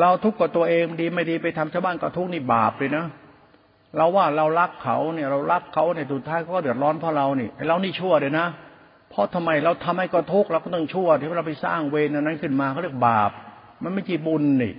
[0.00, 3.04] เราทุกข์กับตัวเองดีไม่ดีไปทำชาวบ้านก็ทุกข์นี่บาปเลยนะ
[3.96, 8.46] เราว่าเรารักเขาเนี่ย เรารักเขาเนี่ยสุดท้ายก็เดือดร้อนเพราะเรานี่ไอ้เรานี่ชั่วเลยนะ
[9.10, 13.30] เพราะทำไมเราทำให้ก็ทุกข์เราก็ต้องชั่วที่เราไปสร้างเวรนั้นขึ้นมาเขาเรียกบาป
[13.82, 14.72] มันไม่ใช่บุญนี่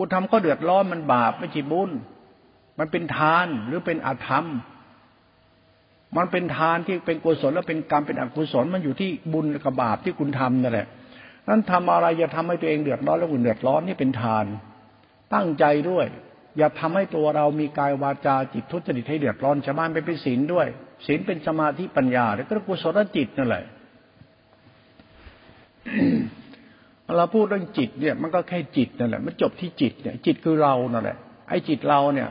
[0.00, 1.90] กูทำก็เดือดร้อนมันบาปไม่ใช่บุญ
[2.78, 4.44] มันเป็นทานหรือเป็นอาธรรม
[6.16, 10.86] มันเป็นทานที่เป็นกุศลแล้วเป็นกรรมเป็นอกุศลมันอยู่ที่บุญกับบาปที่คุณทำนั่นแหละ
[11.48, 14.44] นั้นทำอะไรอย่าทำให้ตัวเองเดือดร้อนแล้วคนเดือดร้อนนี่เป็นทาน
[15.34, 16.06] ตั้งใจด้วย
[16.58, 20.66] อย่าทำให้ตัวเรามีกายวาจาจิตทุจริตให้เดือดร้อนชาวบ้านไปเป็นศีลด้วย
[21.06, 23.64] ศีลเป็นสมาธิปัญญาแล้วก็กุศลจิตนั่นแหละ
[27.16, 31.18] เราพูดเรื่องจิตเนี่ย มันก็แค่จิตนั่นแหละ มันจบที่จิตเนี่ย จิตคือเรานั่นแหละ
[31.48, 32.28] ไอ้จิตเราเนี่ย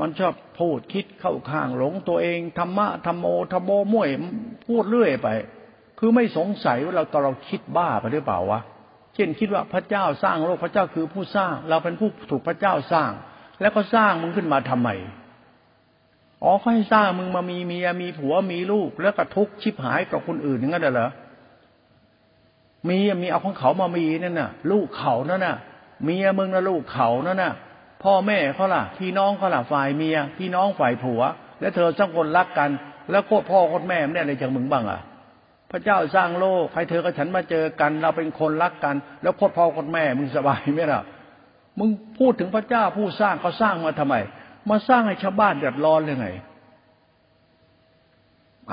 [0.00, 4.08] มันชอบพูดคิดเข้าข้างหลงตัวเองธรรมะธรรมโมธรรมโมม่ย
[4.66, 5.28] พูดเรื่อยไป
[5.98, 8.60] คือไม่สงสัยว่าเราตอนเราคิดบ้าไปหรือเปล่าวะ
[9.14, 13.10] เช่นคิดว่าพระเจ้าสร้างโลกพระเจ้าคือผู้สร้าง เราเป็นผู้ถูกพระเจ้าสร้าง
[13.60, 14.90] แล้วก็สร้างมึงขึ้นมาทำไม
[16.42, 21.10] อ๋อเขาให้สร้างมึงมามีเมียมีผัวมีลูก แล้วก็ทุกข์ชิบหายกับคนอื่นอย่างนั้นเหรอ
[22.88, 25.56] มีมีเอาของเขามามีนั่นน่ะ ลูกเขานั่นน่ะ
[26.04, 27.52] เมียมึงนะลูกเขานั่นน่ะ
[28.02, 31.22] พ่อแม่เขาล่ะ พี่น้องเขาล่ะฝ่ายเมีย พี่น้องฝ่ายผัว
[31.60, 32.70] แล้วเธอสองคนรักกัน
[33.10, 35.00] แล้วโคตรพ่อโคตรแม่ไม่ได้อะไรจากมึงบ้างอะ
[35.70, 41.02] พระเจ้าสร้างโลกใครเธอกับฉันมาเจอกัน เราเป็นคนรักกัน แล้วโคตรพ่อโคตรแม่มึงสบายไหมล่ะ
[41.78, 44.14] มึงพูดถึงพระเจ้าผู้สร้างเขาสร้างมาทำไม
[44.70, 46.28] มาสร้างให้ชาวบ้านเดือดร้อนเลยไง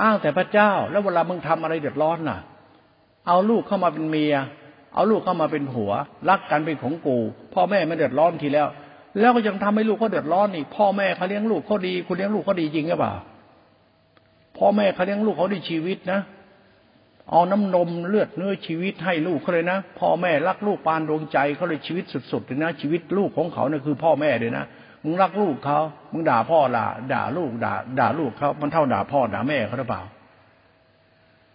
[0.00, 2.38] อ้างแต่พระเจ้า แล้วเวลามึงทำอะไรเดือดร้อนน่ะ
[3.28, 4.34] เอาลูกเข้ามาเป็นเมีย
[4.94, 5.92] เอาลูกเข้ามาเป็นผัว
[6.28, 7.18] รักกันเป็นของกู
[7.54, 8.68] พ่อแม่ไม่เดือดร้อนทีแล้ว
[9.20, 13.14] แล้วก็ยังทำให้ลูกเขาเดือดร้อนนี่พ่อแม่เขาเลี้ยงลูกเขาดี คุณเลี้ยงลูกเขาดีจริงหรือเปล่า
[14.58, 16.20] พ่อแม่เขาเลี้ยงลูกเขาดีชีวิตนะ
[17.30, 24.64] เอาน้ำนมเลือดเนื้อชีวิตให้ลูกเขาเลยนะพ่อแม่รักลูกปานดวงใจเขาเลยชีวิตสุดๆเลยนะชีวิตลูกของเขาเนี่ยคือ พ่อแม่เลยนะ
[25.04, 25.78] มึงรักลูกเขา
[26.12, 30.02] มึงด่าพ่อด่าด่าลูกด่า ด่าลูกเขามันเท่าด่าพ่อด่าแม่เขาหรือเปล่า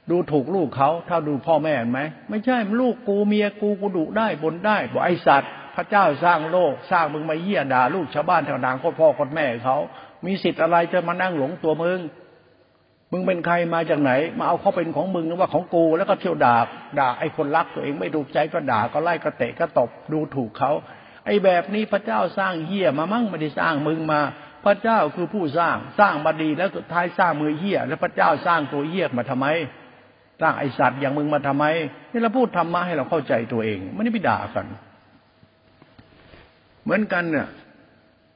[0.09, 9.77] ดูถูกลูกเขาถ้าดูพ่อแม่ไหมไม่ใช่ลูกกูเมียกูกูดุได้บนได้บอกไอสัตว์ พระเจ้าสร้างโลก สร้างมึงมาเยี่ยด่า ลูกชาวบ้านแถวนาโคตรพ่อโคตรแม่เขา
[10.25, 11.99] มีสิทธิ์อะไรจะมานั่งหลงตัวมึง
[13.11, 16.57] มึงเป็นใครมาจากไหน มาเอาเขาเป็นของมึงหรือว่าของกูแล้วก็เที่ยวด่า
[16.99, 20.71] ด่าไอ้คนรักตัวเองไม่ถูกใจก็ด่าก็ไล่ก็เตะก็ตบดูถูกเขา
[21.25, 24.21] ไอ้แบบนี้พระเจ้าสร้างเฮี้ยมามั่งไม่ได้สร้างมึงมา
[24.65, 29.47] พระเจ้าคือผู้สร้างสร้างมาดีแล้วสุดท้ายสร้างมือเฮี้ย แล้วพระเจ้าสร้างตัวเฮี้ยมาทำไม
[30.41, 31.65] สร้างไอสัตว์อย่างมึงมาทำไม
[32.11, 34.65] นี่เราพูดธรรมะให้เราเข้าใจตัวเอง ไม่ได้ไปด่ากัน
[36.83, 37.47] เหมือนกันเนี่ย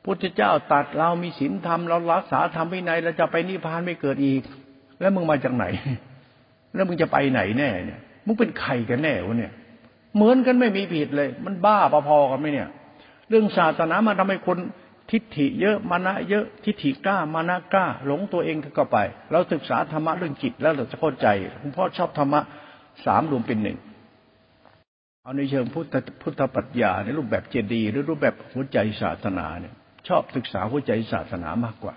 [0.04, 4.42] พุทธเจ้าตัดเรามีศีลธรรมเรารักษาธรรมวินัยเราจะไปนิพพานไม่เกิดอีก
[5.00, 5.66] แล้วมึงมาจากไหน
[6.76, 9.54] แล้วมึงจะไปไหนแน่เนี่ยมึงเป็นใครกันแน่วะเนี่ย
[10.16, 12.70] เหมือนกันไม่มีผิดเลย มันบ้าพอๆกันไหมเนี่ย
[13.30, 14.58] เรื่องศาสนามาทำให้คน
[15.12, 18.98] ทิฏฐิเยอะมานะเยอะทิฏฐิกล้ามานะกล้า หลงตัวเองก็ไป
[19.32, 21.28] เราศึกษาธรรมะเรื่องจิตแล้วเราจะเข้าใจ
[21.62, 22.42] คุณพ่อชอบธรรมะ
[23.06, 23.78] สามรวมเป็นหนึ่ง
[25.24, 29.74] เอาในเชิงพุทธพุทธปัญญาในรูปแบบเจดีย์หรือรูปแบบหัวใจศาสนาเนี่ย
[30.08, 31.96] ชอบศึกษาหัวใจศาสนามากกว่า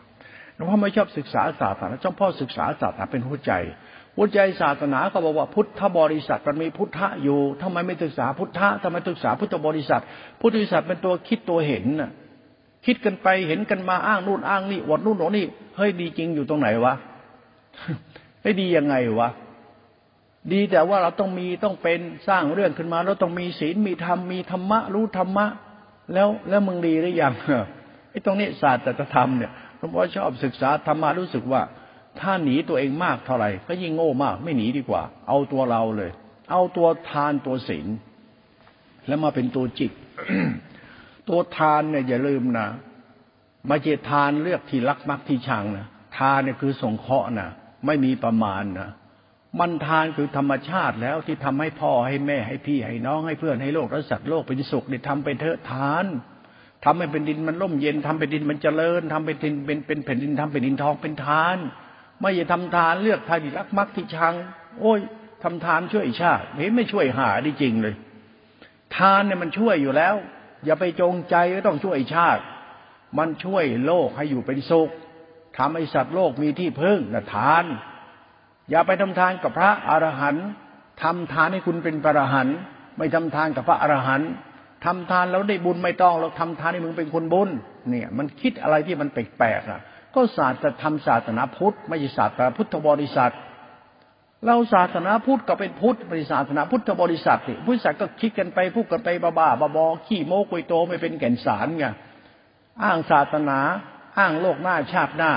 [0.55, 3.53] หลวงพ่อไม่ชอบศึกษาศาสนาจ้องพ่อศึกษาศาสนาเป็นหัวใจ
[4.17, 10.03] หัวใจศาสนาก็บอกว่าพุทธบริษัทมันมีพุทธะอยู่ทำไมไม่ศึกษาพุทธะทำไมศึกษาพุทธบริษัท
[10.41, 12.11] พุทธบริษัทเป็นตัวคิดตัวเห็นน่ะ
[12.87, 16.95] คิดกันไปเห็นกันมาอ้างนู่นอ้างนี่อวดนู่นอวดนี่เฮ้ยดีจริงอยู่ตรงไหนวะ
[18.41, 19.29] เฮ้ดียังไงวะ
[20.53, 25.47] ดีแต่ว่าเราต้องมีต้องเป็นสร้างเรื่องขึ้นมาเราต้องมีศีลมีธรรมมีธรรมะ รู้ธรรมะ
[26.15, 27.33] แล้วแล้วมึงดีหรือยัง
[28.11, 31.63] ไอ้ตรงนี้ศาสตร์ธรรมเนี่ยหลวงพ่อชอบศึกษาธรรมะรู้สึกว่า
[32.21, 36.11] ถ้าหนีตัวเองมากเท่าไหร่ ก็ยิ่งโง่มาก ไม่หนีดีกว่า เอาตัวเราเลย
[36.51, 37.87] เอาตัวทานตัวศีล
[39.07, 39.93] แล้วมาเป็นตัวจิต
[41.31, 42.69] ตัวทานเนี่ยอย่าลืมนะ
[43.69, 45.87] ไม่ใช่ทานเลือกที่รักมักที่ชังนะ
[46.19, 47.51] ทานเนี่ยคือสงเคราะห์นะ
[47.87, 48.91] ไม่มีประมาณนะ
[49.61, 56.05] มันทานคือธรรมชาติแล้วที่ทำให้พ่อให้แม่ให้พี่ให้น้องให้เพื่อนให้โลกและสัตว์โลกเป็นสุขเนี่ยทำไปเถอะทาน
[56.85, 61.57] ทำให้เป็นดินมันร่มเย็นทำเป็นดินมันเจริญทำเป็นดินเป็นเป็นแผ่นดินทำเป็นดินทองเป็นทาน
[62.21, 64.35] ไม่ใช่ทำทานเลือกทานที่รักมักที่ชัง
[64.81, 65.01] โอ้ย
[65.43, 67.95] ทำทานช่วยชาติเห็นไม่ช่วยหาได้จริงเลย
[68.97, 70.15] ทานเนี่ยมันช่วยอยู่แล้ว
[70.65, 72.43] อย่าไปจงใจก็ต้องช่วยชาติ
[73.19, 74.91] มันช่วยโลกให้อยู่เป็นสุข
[75.59, 77.65] ทำให้สัตว์โลกมีที่พึ่งนะทาน
[78.71, 80.47] อย่าไปทำทานกับพระอรหันต์
[81.03, 82.57] ทำทานให้คุณเป็นพระอรหันต์
[82.99, 84.31] ไม่ทำทานกับพระอรหันต์
[84.85, 87.49] ทำทานแล้วได้บุญไม่ต้องเราทำทานให้มึงเป็นคนบุญ
[87.91, 89.81] เนี่ย มันคิดอะไรที่มันแปลกๆอะ
[90.15, 93.33] ก็ศาสตร์จะทำศาสนาพุทธไม่ใช่ศาสตร์พุทธบริษัท
[94.47, 101.87] เราศาสนาพุทธก็เป็นพุทธบริศาสนาพุทธบริษัทนี่พุทธศาสก็คิดกันไปพูดกันไปบ้าๆบอๆขี้โม้กุยโตไม่เป็นแก่นสารไง
[102.83, 103.59] อ้างศาสนา
[104.19, 105.33] อ้างโลกหน้าชาติหน้า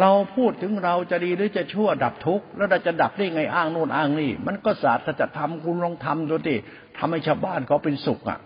[0.00, 6.56] เราพูดถึงเราจะดีหรือจะชั่วดับทุกข์แล้วเราจะดับได้ไงอ้างโน่นอ้างนี่ มันก็ศาสตร์จะทำคุณลองทำดูดิ
[6.98, 8.38] ทำให้ชาวบ้านเขาเป็นสุขอะ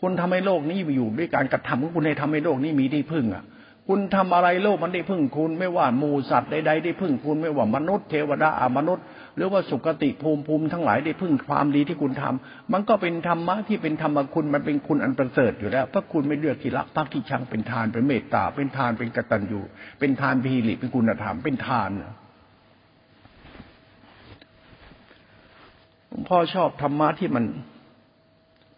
[0.00, 3.44] คุณทำให้โลกนี้อยู่ด้วยการกระทำของคุณให้ทำให้โลกนี้มีที่พึ่งอะ
[3.88, 9.04] คุณทำอะไรโลกมันได้พึ่งคุณ ไม่ว่าหมูสัตว์ใดๆได้พึ่งคุณ ไม่ว่ามนุษย์เทวดาอมนุษย์
[9.36, 19.60] หรือว่าสุคติภูมิภูมิทั้งหลายได้พึ่งความดีที่คุณทำมันก็เป็นธรรมะที่เป็นธรรมคุณมันเป็นคุณอันประเสริฐอยู่แล้วเพราะคุณไม่เลือกที่รักพักที่ชังเป็นทานเป็นเมตตา เป็นทานเป็นกตัญญู
[19.98, 21.90] เป็นทานพิริเป็นคุณธรรมเป็นทาน
[26.28, 27.44] พ่อชอบธรรมะที่มัน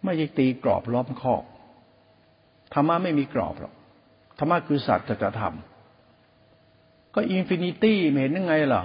[0.04, 1.44] ไม่ตีกรอบล้อมคอก
[2.74, 3.74] ธรรมะไม่มีกรอบหรอก
[4.38, 5.54] ธรรมะคือสัจธรรม
[7.14, 8.82] ก็ infinity เห็นยังไงล่ะ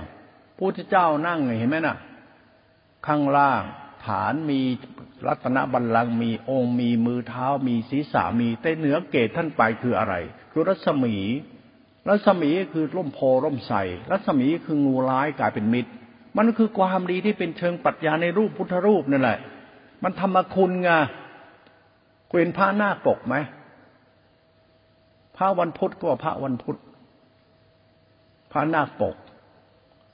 [0.57, 1.97] พระเจ้านั่งเห็นไหมน่ะ
[3.07, 3.63] ข้างล่าง
[4.05, 4.59] ฐานมี
[5.27, 10.15] รัตนบัลลังก์มีองค์มีมือเท้ามีศีรษะมีแต่เหนือเกศท่านไปคืออะไร
[10.51, 11.15] คือรัศมี
[12.07, 13.73] รัศมีคือร่มโพธิ์ร่มไทร
[14.11, 15.91] รัศมีคืองูร้ายกลายเป็นมิตร
[16.37, 19.39] มันคือความดีที่เป็นเชิงปรัชญาในรูปพุทธรูปนั่นแหละ
[20.03, 20.89] มันธรรมคุณไง
[22.39, 23.35] เห็นพระหน้าปกไหม
[25.37, 26.77] พระวันพุธก็พระวันพุธ
[28.51, 29.15] พระนาคปก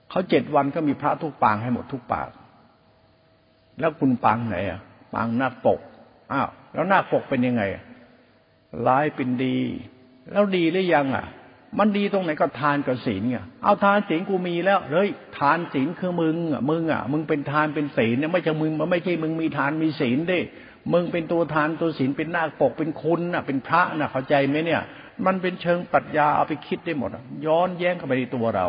[0.09, 2.27] เขาเจ็ดวันก็มีพระทุกปางให้หมดทุกปาง
[3.79, 4.79] แล้วคุณปางไหนอะ
[5.13, 5.79] ปางนาคปก
[6.31, 7.63] อ้าว แล้วนาคปกเป็นยังไง
[8.87, 9.57] ร้ายเป็นดี
[10.31, 11.25] แล้วดีหรือยังอะ
[11.79, 20.39] มันดีตรงไหนก็ทานกับศีลไง เอาทานศีลกูมีแล้ว เฮ้ย ทานศีลคือมึงอะ มึงอะ มึงเป็นทานเป็นศีลเนี่ยไม่ใช่มึงมันไม่ใช่มึงมีทานมีศีลดิ
[20.93, 24.81] มึงเป็นตัวทานตัวศีลเป็นนาคปกเป็นคุณน่ะ เป็นพระน่ะเข้าใจไหมเนี่ย
[25.25, 27.09] มันเป็นเชิงปรัชญาเอาไปคิดได้หมด
[27.45, 28.67] ย้อนแย้งเข้าไปในตัวเรา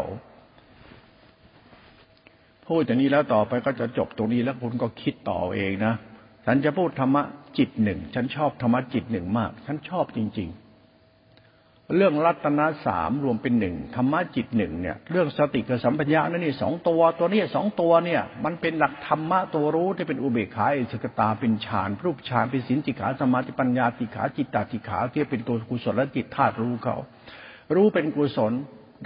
[2.67, 5.95] พูดอย่างนี้แล้วต่อไปก็จะจบตรงนี้แล้วคุณก็คิดต่อเองนะ
[6.47, 7.23] ฉันจะพูดธรรมะ
[7.59, 10.70] จิตหนึ่ง ฉันชอบธรรมะจิตหนึ่งมาก ฉันชอบจริง ๆ
[11.97, 26.97] เรื่องรัตนสามรวมเป็นหนึ่งธรรมะจิตหนึ่งเนี่ย เรื่องสติกับสัมปชัญญะนั่นนี่สองตัวตัวนี้สองตัวเนี่ย มันเป็นหลักธรรมะตัวรู้ที่เป็นอุเบกขาเอสกตาเป็นฌานรูปฌานเป็นสินติขาสมาธิปัญญาติขาจิตตติขาที่เป็นตัวกุศลจิตธาตุรู้เขา
[27.75, 28.53] รู้เป็นกุศล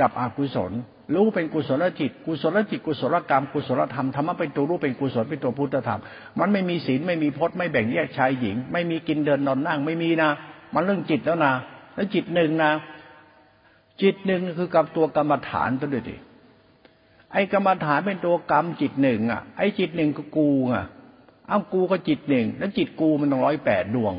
[0.01, 0.73] ดับอกุศล
[1.15, 6.01] รู้เป็นกุศลจิต กุศลจิต กุศลกรรม กุศลธรรมธรรมะเป็นตัวรู้เป็นกุศลเป็นตัวพุทธธรรม
[6.41, 10.31] มันไม่มีศีลไม่มีพจน์ไม่แบ่งแยกชายหญิง ไม่มีกินเดินนอนนั่งไม่มีนะ
[10.75, 11.55] มันเรื่องจิตแล้วนะ
[11.95, 12.73] แล้วจิตหนึ่งนะ
[14.03, 16.17] จิตหนึ่งคือกับตัวกรรมฐานตัวเดียวดิ
[17.33, 20.85] ไอ้กรรมฐานเป็นตัวกรรมจิตหนึ่งอะ ไอ้จิตหนึ่งก็กูอะ
[21.49, 24.15] เอากูก็จิตหนึ่งแล้วจิตกูมันต้องร้อยแปดดวง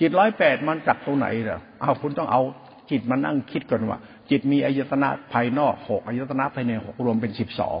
[0.00, 2.42] จิตร้อยแปดมันจักตรงไหนล่ะเอาคุณต้องเอา
[2.90, 3.98] จิตมานั่งคิดก่อนว่า
[4.30, 7.80] จิตมีอายตนะภายนอกหกอายตนะภายในหกรวมเป็นสิบสอง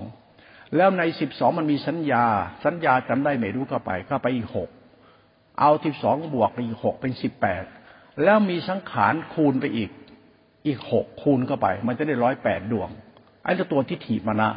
[0.76, 2.24] แล้วในสิบสองมันมีสัญญา
[2.64, 4.68] สัญญาจำได้ไม่รู้เข้าไปเข้าไปอีกหก
[5.60, 7.64] เอาสิบสองบวกไปอีกหกเป็นสิบแปด
[8.24, 9.90] แล้วมีสังขารคูณไปอีก
[10.66, 12.88] อีกหกคูณเข้าไป มันจะได้ร้อยแปดดวง
[13.44, 14.48] ไอ้ตัวทิฏฐิมณะ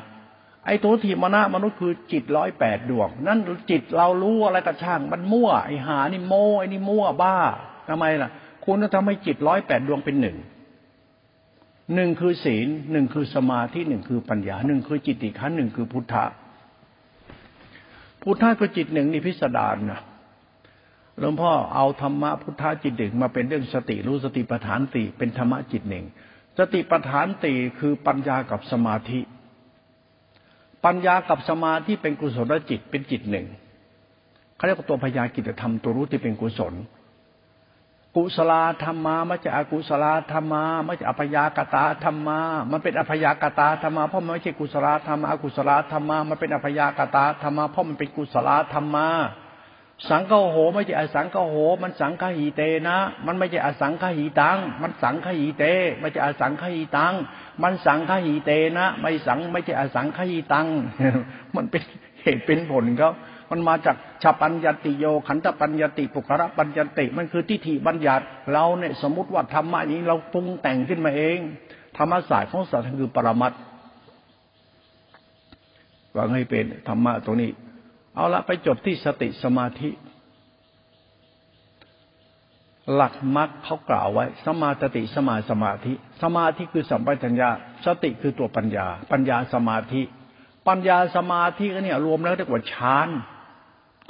[0.65, 3.39] ไอ้ตัวทิฏฐิมณะมนุษย์คือจิตร้อยแปดดวง นั่น
[3.71, 7.37] จิตเรารู้อะไรกระช่าง มันมั่วไอ้หานี่โมไอ้นี่มั่วบ้า
[7.89, 8.29] ทำไมล่ะ
[8.65, 10.37] คุณต้องทำให้จิตร้อยแปดดวงเป็นหนึ่ง
[11.95, 16.25] หนึ่งคือศีลหนึ่งคือสมาธิหนึ่งคือปัญญาหนึ่งคือจิตติขันหนึ่งคือพุทธะ
[18.21, 20.01] พุทธะคือจิตหนึ่งนี่พิสดารนะ
[21.21, 26.05] หลวงพ่อเอาธรรมะพุทธจิตหนึ่งมาเป็นเรื่องสติรู้สติปัฏฐานติเป็นธรรมะจิตหนึ่ง
[26.59, 29.19] สติปัฏฐานติคือปัญญากับสมาธิ
[30.85, 33.47] ปัญญากับสมาธิเป็นกุศลจิตเป็นจิตหนึ่ง
[34.55, 36.73] เขาเรียกว่าตัวพยากิจธรรมตัวรู้ที่เป็นกุศล
[38.15, 38.53] กุศล
[38.83, 42.39] ธรรมาไม่ใช่อกุศลธรรมาไม่ใช่อภยากตาธรรมา
[42.71, 49.07] มันเป็นอภยากตาธรรมาเพราะมันไม่ใช่กุศลธรรมอกุศลธรรมามันเป็นอภยากตาธรรมาเพราะมันเป็นกุศลธรรมา
[50.09, 55.63] สังฆโหไม่ใช่อสังฆโห มันสังฆหีเตนะ มันไม่ใช่อสังฆหีตัง มันสังฆหีเต
[55.99, 57.13] ไม่ใช่อสังฆหีตัง
[57.63, 60.67] มันสังฆหีเตนะ ไม่สังไม่ใช่อสังฆหีตัง
[61.55, 61.81] มันเป็น
[62.21, 63.11] เหตุเป็นผลเขา
[63.51, 71.39] มันมาจากชาปัญญติโยขันธปัญญติปุคระปัญญติมันคือทิฏฐิบัญญัติเราเนี่ยสมมติว่าธรรมะนี้เราปรุงแต่งขึ้นมาเอง
[71.97, 73.53] ธรรมศาสตร์ของศาสตร์คือปรมัต
[76.15, 77.51] ว่าให้เป็นธรรมะตรงนี้
[78.15, 79.89] เอาละไปจบที่สติสมาธิ
[82.93, 87.49] หลักมรรคเขากล่าวไว้ สมาสติสมาสมาธิ สมาธิคือสัมปชัญญะ
[87.85, 90.01] สติคือตัวปัญญา ปัญญาสมาธิ
[90.67, 93.09] ปัญญาสมาธิก็เนี่ย รวมแล้วเรียกว่าฌาน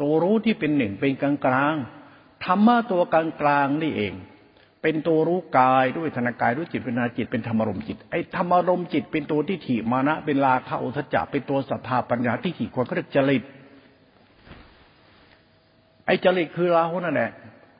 [0.01, 1.75] ตัวรู้ที่เป็นหนึ่งเป็นกลางกลาง
[2.45, 4.13] ธรรมะตัวกลางกลางนี่เอง
[4.81, 13.43] เป็นตัวรู้กายด้วยธนากายรู้จิตเป็นนาจิตเป็นธรรมรมจิตไอ้ธรรมรมจิตเป็นตัวที่ถี่มานะเป็นลาคะอุทจักเป็นตัวศรัทธาปัญญาที่ถี่คนก็เรียกจริต
[16.05, 17.31] ไอ้จริตคือเรานั่นแหละ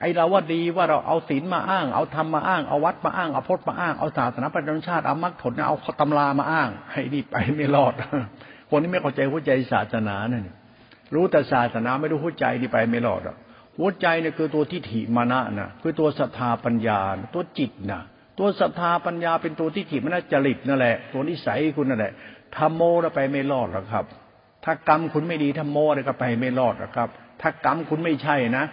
[0.01, 7.93] ไอ้เราว่าดีว่าเราเอาศีลมาอ้าง เอาธรรมมาอ้าง เอาวัดมาอ้าง เอาพจน์มาอ้าง เอาศาสนาประจำชาติ เอามรรคผลเอาตำรามาอ้าง ให้นี่ไปไม่รอด
[8.69, 10.43] คนที่ไม่เข้าใจหัวใจศาสนาเนี่ย
[11.13, 13.21] รู้แต่ศาสนาไม่รู้หัวใจนี่ไปไม่รอด
[13.77, 16.99] หัวใจเนี่ยคือตัวทิฏฐิมานะนะคือตัวศรัทธาปัญญา
[17.33, 18.01] ตัวจิตนะ
[18.39, 22.13] ตัวศรัทธาปัญญาเป็นตัวที่จิมันน่าจริตนั่นแหละ ตัวนิสัยคุณนั่นแหละ
[22.57, 24.05] ทำโมแล้วไปไม่รอดหรอกครับ
[24.63, 27.09] ถ้ากรรมคุณไม่ดีทำโมอะไรก็ไปไม่รอดหรอกครับ
[27.41, 28.65] ถ้ากรรมคุณไม่ใช่นะ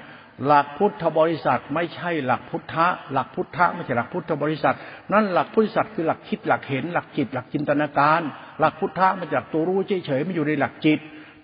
[0.47, 4.77] หลักพุทธบริษัทไม่ใช่หลักพุทธะ หลักพุทธะไม่ใช่หลักพุทธบริษัท
[5.13, 8.21] นั่นหลักพุทธบริษัทคือหลักคิดหลักเห็น หลักจิต หลักจินตนาการ
[8.61, 11.01] หลักพุทธะมาจากตัวรู้เฉยๆไม่อยู่ในหลักจิต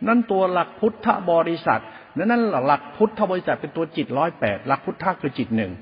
[0.07, 1.83] นั่นตัวหลักพุทธบริษัท
[2.17, 5.73] นั่นนั่นหลักพุทธบริษัทเป็นตัวจิตร้อยแปดหลักพุทธะคือจิตหนึ่ง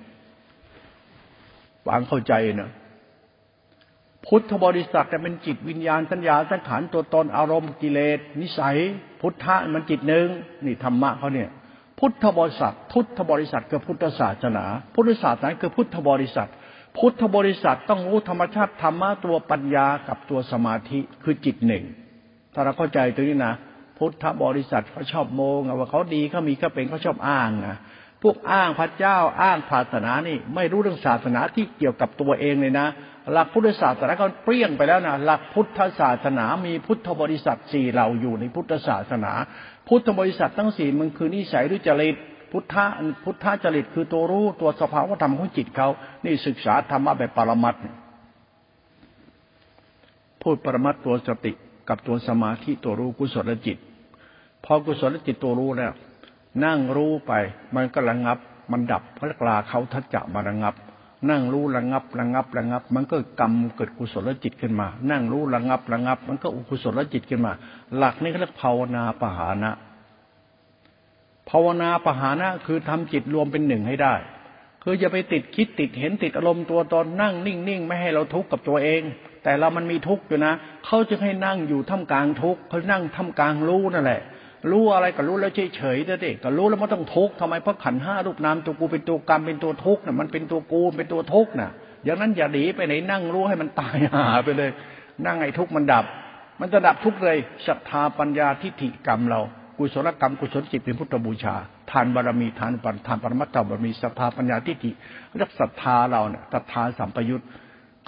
[1.89, 2.71] วางเข้าใจนะ
[4.27, 8.77] พุทธบริษัทแต่เป็นจิตวิญญาณสัญญาสังขารตัวตนอารมณ์กิเลส นิสัย
[9.21, 10.27] พุทธะมันจิตหนึ่ง
[10.65, 11.51] นี่ธรรมะเขาเนี่ย
[11.99, 16.49] พุทธบริษัทพุทธบริษัทคือพุทธศาสนา พุทธศาสนาคือพุทธบริษัท
[16.99, 21.85] พุทธบริษัทต้องรู้ธรรมชาติธรรมะตัวปัญญากับตัวสมาธิคือจิตหนึ่ง
[22.55, 23.55] ถ้าเราเข้าใจตัวนี้นะ
[23.99, 27.77] พุทธบริษัทเขาชอบโมงว่าเขาดีเขามีเขาเป็นเขาชอบอ้างนะ
[28.23, 32.87] พวกอ้างพระเจ้าอ้างศาสนานี่ ไม่รู้เรื่องศาสนาที่เกี่ยวกับตัวเองเลยนะ
[33.33, 39.33] หลักพุทธศาสนาเขาเปรี้ยงไปแล้วนะหลักพุทธศาสนา มีพุทธบริษัทสี่เหล่าอยู่ในพุทธศาสนา
[39.89, 42.17] พุทธบริษัททั้งสี่มันคือนิสัยหรือจริต
[42.53, 42.85] พุทธะ
[43.25, 45.89] พุทธจริตคือตัวรู้ตัวสภาวธรรมของจิตเขา
[46.25, 47.75] นี่ศึกษาธรรมะแบบปรมัต
[50.43, 51.53] พูดปรมัตตัวสติ
[51.89, 53.79] กับตัวสมาธิตัวรู้กุศลจิต
[54.65, 55.93] พอกุศลจิตตัวรู้แล้ว
[56.65, 57.33] นั่งรู้ไป
[57.77, 58.39] มันก็ระงับ
[58.73, 60.75] มันดับพระกลาเขาทัจจะมาระงับ
[61.31, 67.53] นั่งรู้ระงับระงับระงับ มันก็กรรมเกิดกุศลจิตขึ้นมา นั่งรู้ระงับระงับ มันก็อุกุศลจิตขึ้นมา
[67.97, 69.73] หลักนี้เขาเรียกภาวนาปหานะ
[71.51, 74.15] ภาวนาปหานะคือทำจิตรวมเป็นหนึ่งให้ได้
[74.83, 79.03] คืออย่าไปติดคิดติดเห็นติดอารมณ์ตัวตอนนั่งนิ่งๆ ไม่ให้เราทุกข์กับตัวเอง
[79.43, 80.55] แต่เรามันมีทุกข์อยู่นะ
[80.87, 84.21] เขาจะให้นั่งอยู่ท่ามกลางทุกข์เขานั่งท่ามกลางรู้นั่นแหละ
[84.71, 91.71] รู้อะไรก็รู้แล้วเฉยเฉยเด็กก็รู้แล้วมันต้องทุกข์ทำไมเพราะขันห้ารูปนามตัวกูเป็นตัวกรรมเป็นตัวทุกข์น่ะมันเป็นตัวกูเป็นตัวทุกข์น่ะ
[92.05, 94.71] อย่างนั้นอย่าหนีไปไหนนั่งรู้ให้มันตายหาไปเลย
[95.27, 96.05] นั่งไอ้ทุกข์มันดับ
[96.61, 99.41] มันจะดับทุกข์เลยศรัทธาปัญญาทิฏฐิกรรมเรา
[99.79, 101.55] กุศลกรรมกุศลจิตเป็นพุทธบูชา
[101.91, 104.91] ทานบารมีทานปันทานปรมัตถบารมีศรัทธาปัญญาทิฏฐิ
[105.39, 107.43] เรียกศรัทธาเราเนี่ยศรัทธาสัมปยุต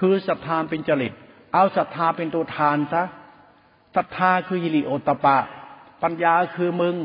[0.00, 1.12] คือศรัทธาเป็นจริต
[1.54, 3.02] เอาศรัทธาเป็นตัวทานซะ
[3.96, 5.36] ศรัทธาคือยิริโอตปะ
[6.04, 6.96] ปัญญาคือมึง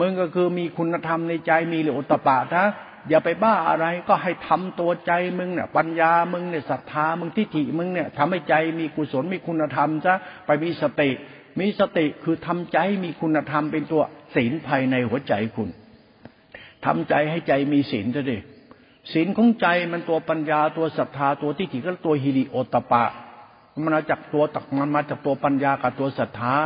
[0.00, 2.66] มึงก็คือมีคุณธรรมในใจมีหรืออุตปะนะ
[3.08, 10.14] อย่าไปบ้าอะไรก็ให้ทำตัวใจมึงเนี่ยปัญญามึงเนี่ยศรัทธามึงทิฏฐิมึงเนี่ยทำให้ใจมีกุศลมีคุณธรรมซะ
[10.46, 11.10] ไปมีสติ
[11.60, 14.02] มีสติคือทำใจมีคุณธรรมเป็นตัว
[14.34, 15.68] ศีลภายในหัวใจคุณ
[16.86, 18.38] ทำใจให้ใจมีศีลจะดิ
[19.12, 23.04] ศีลของใจมันตัวปัญญาตัวศรัทธาตัวทิฏฐิก็ตัวฮิริโอตปะ
[23.82, 26.56] มันมาจากตัวตักมันมาจากตัวปัญญากับตัวศรัทธา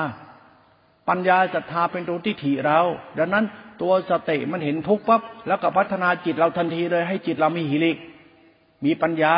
[1.09, 2.81] ปัญญาศรัทธาเป็นตัวทิฏฐิเรา
[3.19, 3.45] ดังนั้น
[3.83, 7.93] ตัวสติมันเห็นทุกข์ปั๊บแล้วก็พัฒนาจิตเราทันทีเลยให้จิตเรามีหิริ
[8.85, 9.35] มีปัญญา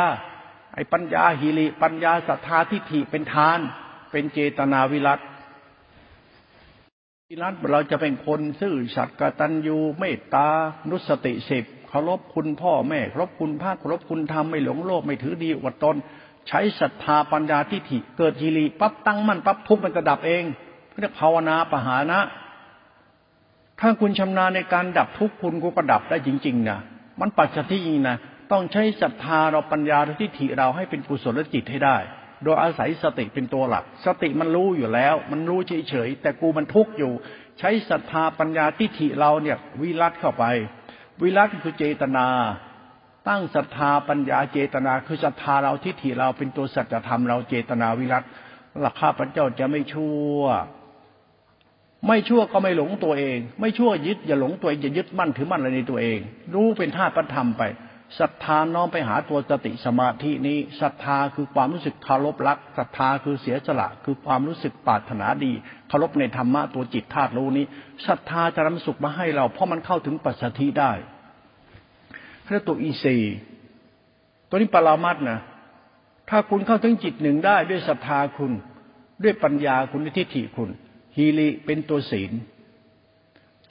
[0.74, 3.58] ไอ้ปัญญาหิริปัญญาศรัทธาทิฏฐิเป็นทาน
[4.10, 5.20] เป็นเจตนาวิรัต
[7.28, 10.48] วิรัตเราจะเป็นคนซื่อสัตย์กตัญญูเมตตา
[10.90, 15.96] นุสติสิบเคารพคุณพ่อแม่เคารพคุณพระเคารพคุณธรรมไม่หลงโลภไม่ถือดีอวดตน
[16.48, 20.44] ใช้ศรัทธาปัญญาทิฏฐิเกิดหิริปั๊บตั้งมั่นปั๊บทุกข์มันจะดับเอง
[21.00, 22.20] เรียกภาวนาปหานะ
[23.80, 26.78] ถ้าคุณชำนาญในการดับทุกข์คุณก็ดับได้จริงๆนะ
[27.20, 28.16] มันปัจจัยที่จริงนะ
[28.52, 31.96] ต้องใช้ศรัทธาเราปัญญาทิฏฐิเราให้เป็นกุศลจิตให้ได้
[32.44, 37.12] โดยอาศัยสติเป็นตัวหลัก สติมันรู้อยู่แล้ว มันรู้เฉยๆแต่กูมันทุกข์อยู่
[37.58, 40.44] ใช้ศรัทธาปัญญาทิฏฐิเราเนี่ย วิรัตเข้าไป
[41.22, 42.26] วิรัตคือเจตนา
[43.28, 48.24] ตั้งศรัทธาปัญญาเจตนา คือศรัทธาเราทิฏฐิเราเป็นตัวสัจธรรมเราเจตนาวิรัต
[48.80, 50.40] หลักข้าพระเจ้าจะไม่ชั่ว
[52.06, 56.18] ไม่ชั่วก็ไม่หลงตัวเอง ไม่ชั่วยึดอย่าหลงตัวเองอย่ายึดมั่นถือมั่นอะไรในตัวเอง
[56.54, 57.62] รู้เป็นธาตุธรรมไป
[58.20, 65.52] ศรัทธาน้อมไปหาตัวสติสมาธินี้ศรัทธาคือความรู้สึกเคารพรักศรัทธาคือเสียสละ คือความรู้สึกปรารถนาดี
[65.88, 67.64] เคารพในธรรมะตัวจิตธาตุรู้นี้
[68.06, 70.92] ศรัทธาจะนำสุขมาให้เรา เพราะมันเข้าถึงปัสสัทธิได้
[72.48, 73.16] เรียกตัว easy
[74.48, 75.38] ตัวนี้ปรามัดนะ
[76.30, 78.52] ถ้าคุณเข้าถึงจิตหนึ่งได้ด้วยศรัทธาคุณ
[79.22, 80.70] ด้วยปัญญาคุณด้วยทิฏฐิคุณ
[81.16, 82.32] ฮีริเป็นตัวศีล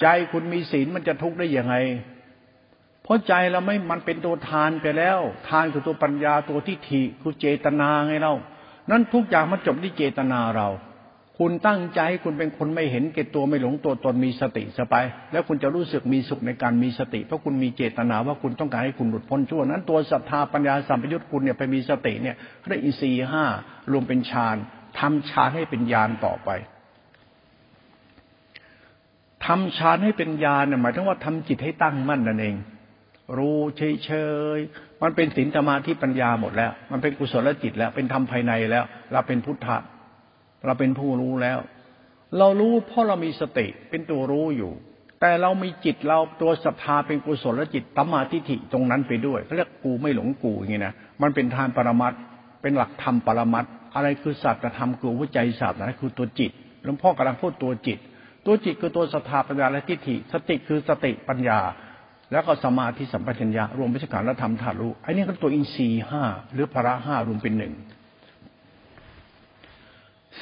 [0.02, 1.76] ใจคุณมีศีลมันจะทุกข์ได้ยังไง
[3.04, 5.20] เพราะใจเราไม่มันเป็นตัวทานไปแล้ว
[5.50, 8.34] ทานคือตัวปัญญาตัวทิฏฐิคือเจตนาไงเรา
[8.89, 10.70] นั้นทุกอย่างมันจบที่เจตนาเรา
[11.39, 22.36] คุณตั้งใจคุณเป็นคนไม่เห็นเกตตัวไม่หลงตัวตนมีสติสบายแล้วคุณจะรู้สึกมีสุขในการมีสติ เพราะคุณมีเจตนาว่าคุณต้องการให้คุณหลุดพ้นชั่วนั้น ตัวศรัทธาปัญญาสัมปยุตคุณเนี่ยไปมีสติเนี่ย
[22.70, 23.46] ได้อินทรีย์ห้า
[23.92, 24.56] รวมเป็นฌาน
[25.00, 26.50] ทำฌานให้เป็นญาณต่อไป
[29.46, 32.56] ทำฌานให้เป็นญาณหมายถึงว่าทำจิตให้ตั้งมั่นนั่นเอง
[33.38, 34.12] รู้เฉ
[34.58, 39.78] ยๆ มันเป็นศีลสมาธิปัญญาหมดแล้ว มันเป็นกุศลจิตแล้ว เป็นธรรมภายในแล้ว เราเป็นพุทธะ
[40.66, 41.60] เราเป็นผู้รู้แล้ว
[42.38, 44.72] เรารู้เพราะเรามีสติเป็นตัวรู้อยู่
[45.22, 52.14] แต่เรามีจิตเราตัวศรัทธาเป็นกุศลจิตตัมมาทิฏฐิตรงนั้นไปด้วยเขาเรียกกูไม่หลงกูอย่างนี้นะ มันเป็นทานปรมัต
[52.62, 53.66] เป็นหลักธรรมปรมัต
[53.96, 56.52] อะไรคือศาสัจธรรมคือหัวใจศาสตร์นะคือตัวจิต
[56.84, 58.00] หลวงพ่อกำลังพูดตัวจิต
[58.46, 61.60] ตัวจิตคือตัวศรัทธาปัญญาและทิฏฐิ สติคือสติปัญญา
[62.32, 66.24] แล้วก็สมาธิสัมปชัญญะรวมวิชการและธรรมธาตุรู้ไอ้นี่ก็ตัวอินทรีย์ห้า
[66.54, 67.74] หรือพระห้ารวมเป็นหนึ่ง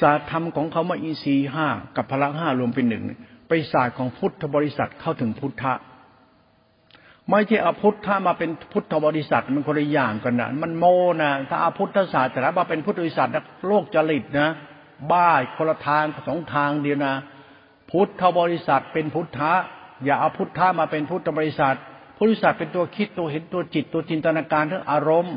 [0.00, 3.04] ศาสตร์ธรรมของเขาว่าอินทรีย์ห้ากับพละห้ารวมเป็นหนึ่ง
[3.48, 5.74] ไปศาสตร์ของพุทธบริษัทเข้าถึงพุทธะ
[7.30, 10.84] ไม่ใช่อาพุทธะมาเป็นพุทธบริษัทมันคนละอย่างกันนะมันโม
[11.22, 13.28] นะถ้าอาพุทธศาสตร์แต่ละมาเป็นพุทธบริษัท
[13.66, 14.48] โลกจริตนะ
[15.12, 17.14] บ้าคนละทางสองทางเดียวนะ
[17.92, 19.52] พุทธบริษัทเป็นพุทธะ
[20.04, 21.76] อย่าเอาพุทธะมาเป็นพุทธบริษัท
[22.18, 25.36] พุทธบริษัทเป็นตัวคิดตัวเห็นตัวจิตตัวจินตนาการเรื่องอารมณ์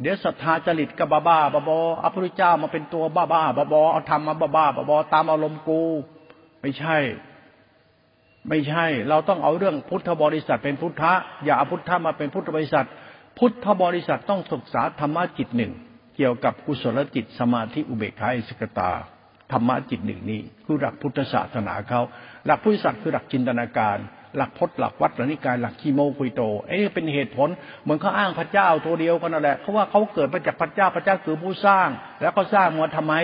[0.00, 1.38] เดี๋ยวศรัทธาจริตกับบ้าบ้า
[1.68, 3.42] บอเอาพระเจ้ามาเป็นตัวบ้าบ้า
[3.72, 5.82] บอเอาธรรมมาบ้าบ้าบอตามอารมณ์กู
[6.60, 6.96] ไม่ใช่
[8.48, 11.12] ไม่ใช่ เราต้องเอาเรื่องพุทธบริษัทเป็นพุทธะ
[11.44, 12.86] อย่าเอาพุทธะมาเป็นพุทธบริษัท
[13.38, 15.72] พุทธบริษัทต้องศึกษาธรรมะจิตหนึ่ง
[16.16, 18.92] เกี่ยวกับกุศลจิตสมาธิอุเบกขาอิสกตา
[19.52, 22.00] ธรรมะจิตหนึ่งนี้ คือหลักพุทธศาสนาเขา
[22.46, 23.98] หลักพุทธศาสนาคือหลักจินตนาการ
[24.36, 27.48] หลักพจน์หลักวัดหลักนิกายหลักคีโมคุยโตไอ้นี่เป็นเหตุผล
[27.82, 31.88] เหมือนเขาอ้างพระเจ้าตัวเดียวกันนั่นแหละเพราะว่าเขาเกิดมาจากพระเจ้าพระเจ้าคือผู้สร้าง
[32.20, 33.14] แล้วก็สร้างมาทำไม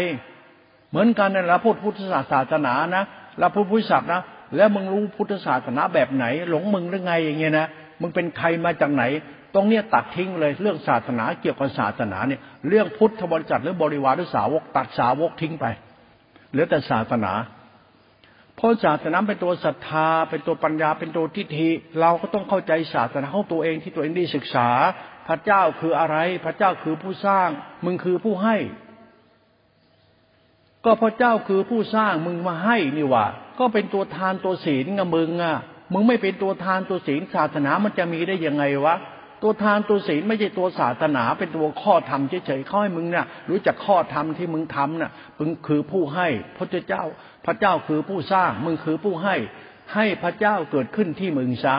[0.90, 2.00] เหมือนกันนั่นแหละพูดพุทธ
[2.32, 3.04] ศาสนานะ
[3.38, 4.18] เราพูดพุทธศาสนา
[4.56, 7.66] แล้วมึงรู้พุทธศาสนาแบบไหน หลงมึงหรือไงอย่างเงี้ยนะ
[8.00, 9.04] มึงเป็นใครมาจากไหน
[9.54, 15.66] ตรงเนี้ยตัดทิ้งเลยเรื่องศาสนาเกี่ยวกับศาสนาเนี่ย เรื่องพุทธบริษัทหรือบริวารหรือสาวกตัดสาวกทิ้งไป
[16.50, 17.32] เหลือแต่ศาสนา
[18.56, 21.70] เพราะศาสนาเป็นตัวศรัทธา เป็นตัวปัญญาเป็นตัวทิฏฐิ
[22.00, 24.68] เราก็ต้องเข้าใจศาสนาของตัวเองที่ตัวเองได้ศึกษา
[25.28, 27.48] พระเจ้าคืออะไร พระเจ้าคือผู้สร้าง
[27.84, 28.56] มึงคือผู้ให้
[30.84, 33.26] ก็พระเจ้าคือผู้สร้างมึงมาให้นี่ว่า
[33.58, 35.56] ก็เป็นตัวทานตัวศีลงมึงอะ
[35.92, 38.94] มึงไม่เป็นตัวทานตัวศีลศาสนามันจะมีได้ยังไงวะ
[39.42, 47.04] ตัวทานตัวศีลไม่ใช่ตัวศาสนา เป็นตัวข้อธรรมเฉยๆข้อให้มึงเนี่ยรู้จักข้อธรรมที่มึงทำน่ะมึงคือผู้ให้พระเจ้า
[47.46, 49.36] พระเจ้าคือผู้สร้าง มึงคือผู้ให้
[49.94, 51.76] ให้พระเจ้าเกิดขึ้นที่มึงซะ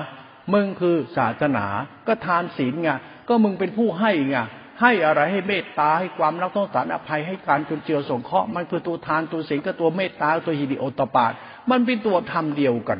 [0.53, 1.65] มึงคือศาสนา
[2.07, 2.89] ก็ทานศีลไง
[3.29, 4.37] ก็มึงเป็นผู้ให้ไง
[4.81, 11.33] ให้อะไรให้เมตตาให้ความรักต้องสารอภัยให้การจนเจือสงเคราะห์มันคือตัวทานตัวศีลก็ตัวเมตตาตัวฮิริโอตปาด
[11.71, 12.99] มันเป็นตัวธรรมเดียวกัน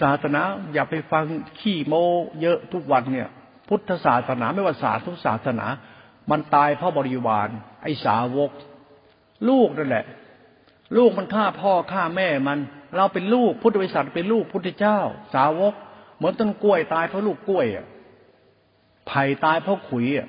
[0.00, 1.24] ศาสนาอย่าไปฟัง
[1.60, 1.94] ขี้โม
[2.40, 3.28] เยอะทุกวันเนี่ย
[3.68, 5.66] พุทธศาสนาไม่ว่าศาสนาทุกศาสนา
[6.30, 7.48] มันตายเพราะบริวาร
[7.82, 8.50] ไอ้สาวก
[9.48, 10.04] ลูกนั่นแหละ
[10.96, 12.58] ลูกมันฆ่าพ่อฆ่าแม่มัน
[12.96, 14.98] เราเป็นลูกพุทธบริษัทเป็นลูกพุทธเจ้า
[15.34, 15.74] สาวก
[16.16, 17.86] เหมือนต้นกล้วยตายเพราะลูกกล้วยอะ
[19.06, 20.28] ไผ่ตายเพราะขุยอะ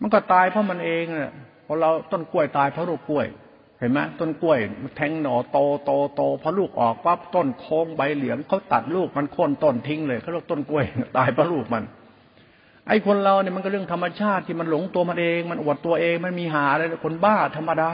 [0.00, 1.32] มันก็ตายเพราะมันเองอะ
[1.66, 3.26] พอเราต้นกล้วยตายเพราะลูกกล้วย
[3.80, 4.58] เห็นไหมต้นกล้วย
[4.96, 10.84] แทงหน่อโตโตโตพอลูกออกปั๊บต้นโค้งใบเหลืองเขาตัดลูกมันโค่นต้นทิ้งเลยเขาเรียกต้นกล้วย
[11.16, 11.84] ตายเพราะลูกมัน
[12.88, 17.90] ไอ้คนเราเนี่ยมันก็เรื่องธรรมชาติที่มันหลงตัวมันเอง มันอวดตัวเองมันมีหาอะไรคนบ้าธรรมดา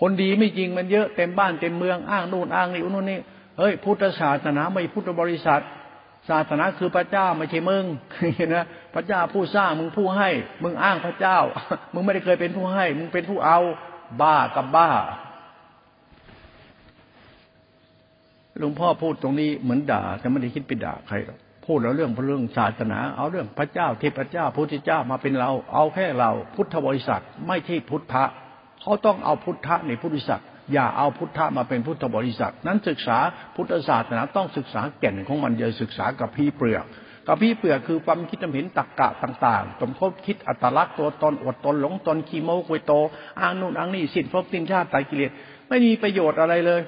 [0.00, 3.20] คนดีไม่จริงมันเยอะเต็มบ้านเต็มเมืองอ้างนู่นอ้างนี่นู่นนี่
[3.58, 5.62] เฮ้ยพุทธศาสนาไม่พุทธบริษัท
[6.28, 7.84] ศาสนาคือพระเจ้าไม่ใช่มึง
[8.36, 8.58] เห็นไหม
[8.94, 10.28] พระเจ้าผู้สร้างมึงผู้ให้
[10.62, 11.38] มึงอ้างพระเจ้า
[11.94, 13.58] มึงไม่ได้เคยเป็นผู้ให้ มึงเป็นผู้เอา
[14.20, 14.90] บ้ากับบ้า
[18.58, 28.24] หลวงพ่อพูดตรงนี้เหมือนด่า แต่ไม่ได้คิดไปด่าใครหรอกพูดแล้วเรื่องเรื่องศาสนา เอาเรื่องพระเจ้าเทพเจ้าพุทธเจ้ามาเป็นเรา เอาแค่เราพุทธบริษัทไม่ใช่พุทธะ
[28.82, 30.42] เขาต้องเอาพุทธะในพุทธบริษัท
[30.72, 33.18] อย่าเอาพุทธะมาเป็นพุทธบริษัทนั้นศึกษา
[33.56, 36.84] พุทธศาสนาต้องศึกษาแก่นของมันอย่าศึกษากับพี่เปลือก
[37.32, 42.92] กับพี่เปลือกคือความคิดเห็นตักกะต่างๆ สมคบคิดอัตลักษณ์ตัวตนอดตนหลงตนขีโมกุยโต
[43.40, 45.30] อ้างนู่นอ้างนี่สิ้นพบสิ้นชาติตายกิเลส
[45.68, 46.82] ไม่มีประโยชน์อะไรเลย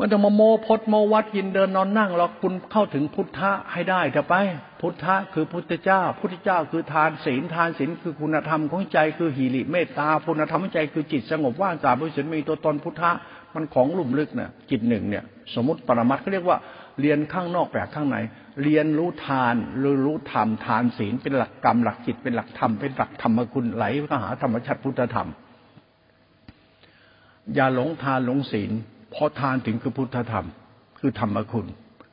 [0.00, 4.34] มันจะมาโมพดโมวัดยินเดินนอนนั่งหรอกคุณเข้าถึงพุทธะให้ได้จะไป
[4.80, 13.10] พุทธะคือพุทธเจ้า พุทธเจ้าคือทานศีลทานศีลคือคุณธรรมของใจคือหิริเมตตาคุณธรรมของใจคือจิตสงบว่างจากบริสุทธิ์มีตัวตนพุทธะ
[13.54, 15.24] มันของลุ่มลึกเนี่ยจิตหนึ่งเนี่ย
[15.54, 16.58] สมมติปรมัตเขาเรียกว่า
[17.00, 18.16] เรียนข้างนอกแปลกข้างใน
[18.62, 25.28] เรียนรู้ทานหรือรู้ธรรมทานศีลเป็นหลักกรรมหลักจิตเป็นหลักธรรมเป็นหลักธรรมคุณไหลก็หาธรรมชาติพุทธธรรม
[27.54, 28.70] อย่าหลงทานหลงศีล
[29.10, 30.46] เพราะทานถึงคือพุทธธรรม
[30.98, 31.66] คือธรรมคุณ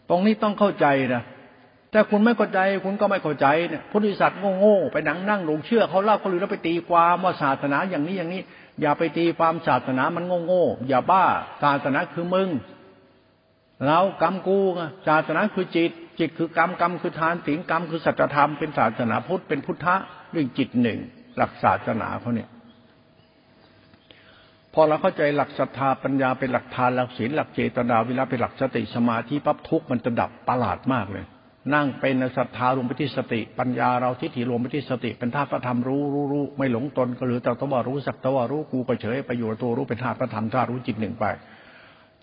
[0.09, 1.23] ตรงนี้ต้องเข้าใจนะ
[1.91, 8.41] แต่คุณไม่เข้าใจคุณก็ไม่เข้าใจเนี่ยพุทธิสัตว์โง่ๆไปนั่งนั่งหลงเชื่อเขาเล่าเขาลือแล้วไปตีความว่าศาสนาอย่างนี้อย่างนี้
[8.81, 11.23] อย่าไปตีความศาสนามันโง่ๆอย่าบ้า
[11.63, 12.49] ศาสนาคือมึง
[13.85, 14.57] เรากรรมกู
[15.07, 19.95] ศาสนาคือจิต จิตคือกรรมกรรมคือทานศีลกรรมคือสัจธรรมเป็นศาสนาพุทธเป็นพุทธะ
[20.31, 20.99] เรื่องจิตหนึ่ง
[21.37, 22.49] หลักศาสนาเขาเนี่ย
[24.73, 31.25] พอเราเข้าใจหลักศรัทธาปัญญาเป็นหลักทานหลักศีลหลักเจตนาเวลาเป็นหลักสติสมาธิปั๊บทุกมันจะดับประหลาดมากเลย
[31.73, 41.25] นั่งเป็นศรัทธารวมไปที่สติ ปัญญาเราทิฏฐิรวมไปที่สติ เป็นธาตุพระธรรมรู้รู้รู้ไม่หลงตนก็หรือแต่ตัวรู้สักตัวรู้กูก็เฉยไปอยู่ตัวรู้เป็นธาตุพระธรรมธาตุรู้จิตหนึ่งไป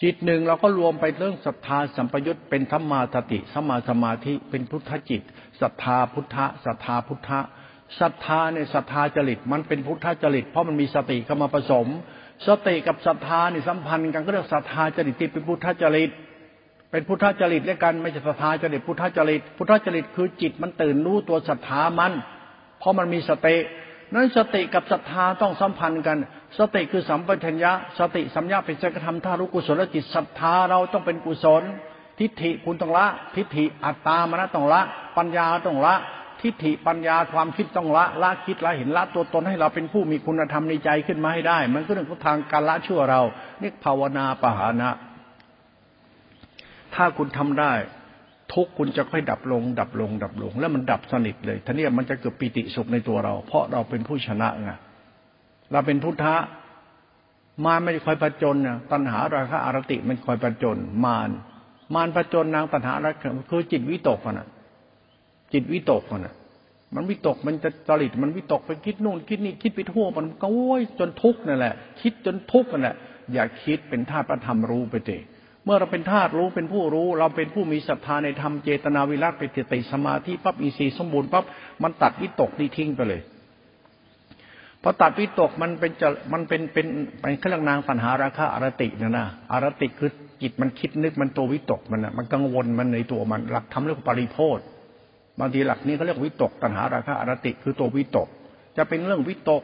[0.02, 5.22] จิตหนึ่งเราก็รวมไปเรื่องศรัทธาสัมปยุตเป็นธรรมาสติสมาสมาธิเป็นพุทธจิต
[5.60, 7.40] ศรัทธาพุทธะศรัทธาพุทธะ
[8.00, 11.86] ศรัทธาเนี่ยศรัทธาจริตมันเป็นพุทธจริต เพราะมันมีสติเข้ามาผสม
[12.48, 16.10] สติกับศรัทธาเนี่ยสัมพันธ์กันก็เรียกศรัทธาจริตที่เป็นพุทธจริต
[16.90, 22.12] เป็นพุทธจริตด้วกันไม่ใช่ศรัทธาจริตพุทธจริต พุทธจริตคือจิตมันตื่นรู้ตัวศรัทธามัน
[22.78, 23.56] เพราะมันมีสติ
[24.14, 26.18] นั้นสติกับศรัทธาต้องสัมพันธ์กัน
[26.58, 31.62] สติคือสัมปชัญญะ สติสัมยาเป็นสัจธรรมท่ารู้กุศลจิตศรัทธาเราต้องเป็นกุศล
[32.18, 34.80] ทิฏฐิคุณต้องละ ทิฏฐิอัตตามนะต้องละ
[35.16, 35.94] ปัญญาต้องละ
[36.40, 43.20] ทิฏฐิปัญญาความคิดต้องละละคิดละเห็นละตัวตนให้เราเป็นผู้มีคุณธรรมในใจขึ้นมาให้ได้ มันก็เรื่องของทางการละชั่วเรา
[43.60, 44.90] เนี่ภาวนาปหานะ
[46.94, 47.72] ถ้าคุณทำได้
[48.52, 54.70] ทุกคุณจะค่อยดับลง ดับลง ดับลง แล้วมันดับสนิทเลยท่านี้มันจะเกิดปิติสุขในตัวเรา เพราะเราเป็นผู้ชนะไง
[55.72, 56.36] เราเป็นพุทธะ
[57.64, 61.30] มาไม่คอยประจนนะตัณหาราคะอารติมันคอยประจน มาร
[61.94, 64.48] มารประจนนางตัณหาราคะคือจิตวิตกนะ
[65.52, 66.34] จิตวิตกมันอะ
[66.94, 72.96] มันวิตกมันจะจริตมันวิตกไปคิดนู่นคิดนี่คิดไปทั่วมันก็โอ้ยจนทุกข์นั่นแหละ คิดจนทุกข์นั่นแหละ
[73.32, 75.22] อย่าคิดเป็นธาตุพระธรรมรู้ไปเถอะ
[75.64, 79.42] เมื่อเราเป็นธาตุรู้เป็นผู้รู้ เราเป็นผู้มีศรัทธาในธรรมเจตนาวิรัตไป
[79.72, 81.44] ติสมาธิปั๊บมีสีสมบูรณ์ปั๊บ
[81.82, 83.20] มันตัดวิตกนี่ทิ้งไปเลย
[84.82, 86.86] พอตัดวิตกมันเป็นจะมันเป็นเป็น
[87.20, 90.10] เป็นเครื่องนางปัญหาราคาอารตินะนะอารติคือ
[90.42, 94.58] จิตมันคิดนึกมันตัววิตกมันนะมันกังวลมันในตัวมันหลักทำเรื่องปริโพธ
[95.40, 98.28] บางทีหลักนี้เขาเรียกวิตกตัณหาราคะอรติคือตัววิตก
[98.76, 99.62] จะเป็นเรื่องวิตก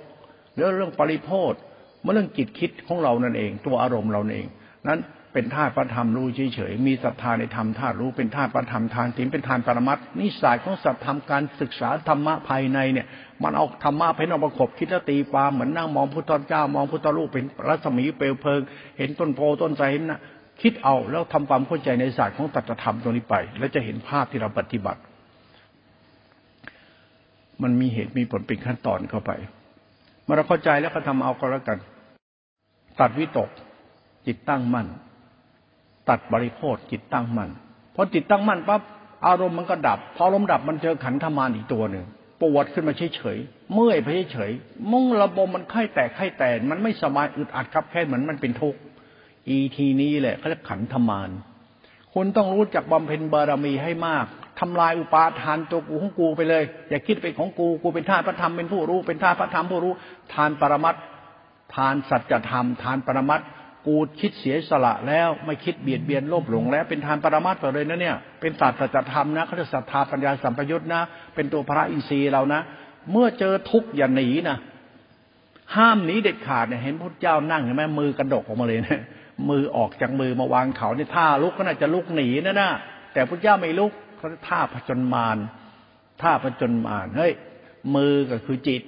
[0.54, 1.54] หรือเรื่องปริโพธ
[2.02, 4.46] เมื่อเรื่องจิตคิดของเรานั่นเอง ตัวอารมณ์เราเอง
[4.88, 5.00] นั้น
[5.32, 13.06] เป็นธาตุประธรรมรู้เฉยๆ มีศรัทธาในธรรมธาตุรู้เป็นธาตุประธรรมทานศีลเป็นทานปรมัตนิสัยของสัตธรรมการศึกษาธรรมะภายในเนี่ย
[13.42, 18.60] มันเอาธรรมะเป็นองประกบคิดแล้วตีความเหมือนนั่งมองพุทธเจ้ามองพุทธรูปเป็นรัศมีเปลวเพลิง
[18.98, 20.20] เห็นต้นโพต้นไทรนะ
[20.62, 25.00] คิดเอาแล้วทำความเข้าใจในศาสตร์ของตัตธรรมตรงนี้ไป แล้วจะเห็นภาพที่เราปฏิบัติ
[27.62, 29.32] มันมีเหตุมีผลเป็นขั้นตอนเข้าไป
[30.24, 31.78] เมื่อเราเข้าใจแล้วก็ทำเอาก็แล้วกัน
[33.00, 33.48] ตัดวิตก
[34.26, 34.86] จิตตั้งมั่น
[36.08, 37.50] ตัดบริโภคจิตตั้งมั่น
[37.94, 38.82] พอจิตตั้งมั่นปั๊บ
[39.26, 42.04] อารมณ์มันก็ดับ พออารมณ์ดับมันเจอขันธมานอีกตัวหนึ่ง
[42.42, 48.78] ปวดขึ้นมาเฉยๆเมื่อยไปเฉยๆมุ่งระบมมันไข้แตกไข้แตนมันไม่สบายอึดอัดครับแค่เหมือนมันเป็นทุกข์
[49.48, 51.30] อีทีนี้แหละเขาเรียกขันธมาน
[52.14, 54.26] คุณต้องรู้จักบำเพ็ญบารมีให้มาก
[54.60, 59.92] ทำลายอุปาทานตัวกูของกูไปเลย อย่าคิดเป็นของกูกูเป็นธาตุพระธรรมเป็นผู้รู้เป็นธาตุพระธรรมผู้รู้
[60.34, 60.96] ทานปรมัต
[61.74, 63.40] ทานสัจธรรม ทานปรมัต
[63.86, 71.02] กูคิดเสียสละแล้ว ไม่คิดเบียดเบียนโลภหลงแล้ว เป็นทานปรมัตไปเลยนะเนี่ย เป็นศาสตร์สัจธรรมนะเขาจะศรัทธาปัญญาสัมปยุตนะ
[71.34, 72.60] เป็นตัวพระอินทรีย์เรานะ
[73.12, 74.56] เมื่อเจอทุกข์อย่าหนีนะ
[75.76, 79.02] ห้ามหนีเด็ดขาดเนี่ยเห็นพระเจ้านั่งเห็นไหมมือกระดกออกมาเลยนะ
[79.50, 82.70] มือออกจากมือมาวางเขาเนี่ยท่าลุกก็น่าจะลุกหนีนะนะ
[83.12, 85.38] แต่พระเจ้าไม่ลุกเขาท่าผจญมาร
[86.22, 87.32] ท่าผจญมารเฮ้ย
[87.94, 88.82] มือก็คือจิต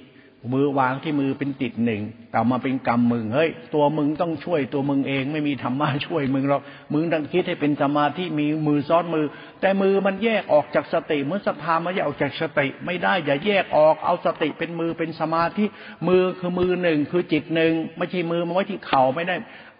[0.53, 6.61] มือวางที่มือเป็นจิตหนึ่งแต่มาเป็นกรรมมึงเฮ้ยตัวมึงต้องช่วยตัวมึงเอง ไม่มีธรรมะช่วยมึงหรอก
[6.93, 9.25] มึงต้องคิดให้เป็นสมาธิมีมือซ้อนมือ
[9.61, 15.65] แต่มือมันแยกออกจากสติเมื่อสภามาแยกออกจากสติ ไม่ได้อย่าแยกออกเอาสติเป็นมือเป็นสมาธิ
[16.07, 19.35] มือคือมือหนึ่งคือจิตหนึ่งไม่ใช่มือมาไว้ที่เข่าไม่ได้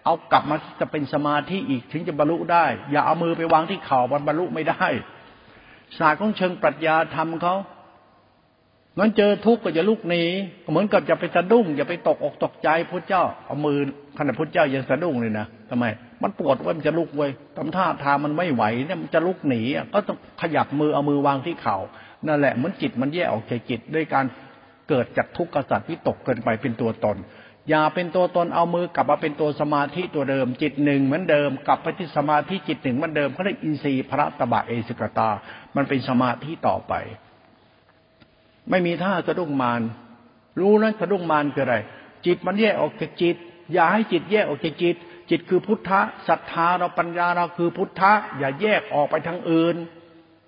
[0.05, 4.85] เอากลับมาจะเป็นสมาธิอีกถึงจะบรรลุได้ อย่าเอามือไปวางที่เข่าบรรลุไม่ได้
[5.99, 7.55] ศาสตร์ของเชิงปรัชญาธรรมเขา
[8.97, 10.23] งั้นเจอทุกข์ก็อย่าลุกหนี
[10.69, 13.77] เหมือนกับจะไปสะดุ้งอย่าไปตกอกตกใจพระเจ้าเอามือ
[14.17, 15.85] ขณะพระเจ้ายังสะดุ้งเลยนะทำไม
[16.23, 19.61] มันปวดว่ามันจะลุกเว้ยทำท่าทางมันไม่ไหวเนี่ยมันจะลุกหนี
[19.93, 21.77] ก็ต้องขยับมือเอามือวางที่เข่า
[22.27, 24.25] นั่นแหละเหมือนจิตมันแยกออกจากจิตด้วยการ
[24.89, 27.17] เกิดจากทุกข์กษัตริย์วิตกเกินไปเป็นตัวตน
[27.69, 35.29] อย่าเป็นตัวตนเอามือกลับมาเป็นตัวสมาธิตัวเดิม จิตหนึ่งเหมือนเดิมกลับไปที่สมาธิจิตหนึ่งเหมือนเดิมเขาเรียกอินทรีย์พระตบะเอสิกตา
[35.75, 36.93] มันเป็นสมาธิต่อไป
[38.69, 39.81] ไม่มีท่าสะดุ้งมาน
[40.59, 41.77] รู้นั้นสะดุ้งมานคืออะไร
[42.25, 43.35] จิตมันแยกออกจากจิต
[43.73, 44.95] อย่าให้จิตแยกออกจากจิต
[45.29, 49.75] จิตคือพุทธะศรัทธาเราปัญญาเราคือพุทธะ อย่าแยกออกไปทางอื่น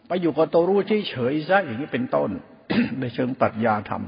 [0.07, 2.30] ไปอยู่กับตัวรู้เฉยๆซะอย่างนี้เป็นต้น
[2.99, 4.03] ในเชิงปรัชญาธรรม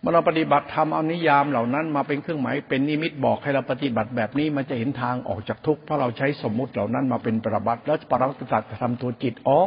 [0.00, 9.60] เมื่อเราปฏิบัติทำเอานิยามเหล่านั้นมาเป็นเครื่องหมายเป็นนิมิตบอกให้เราปฏิบัติแบบนี้มันจะเห็นทางออกจากทุกข์เพราะเราใช้สมมุติเหล่านั้นมาเป็นประบัติแล้วปรัตตัดทำตัวจิตอ๋อ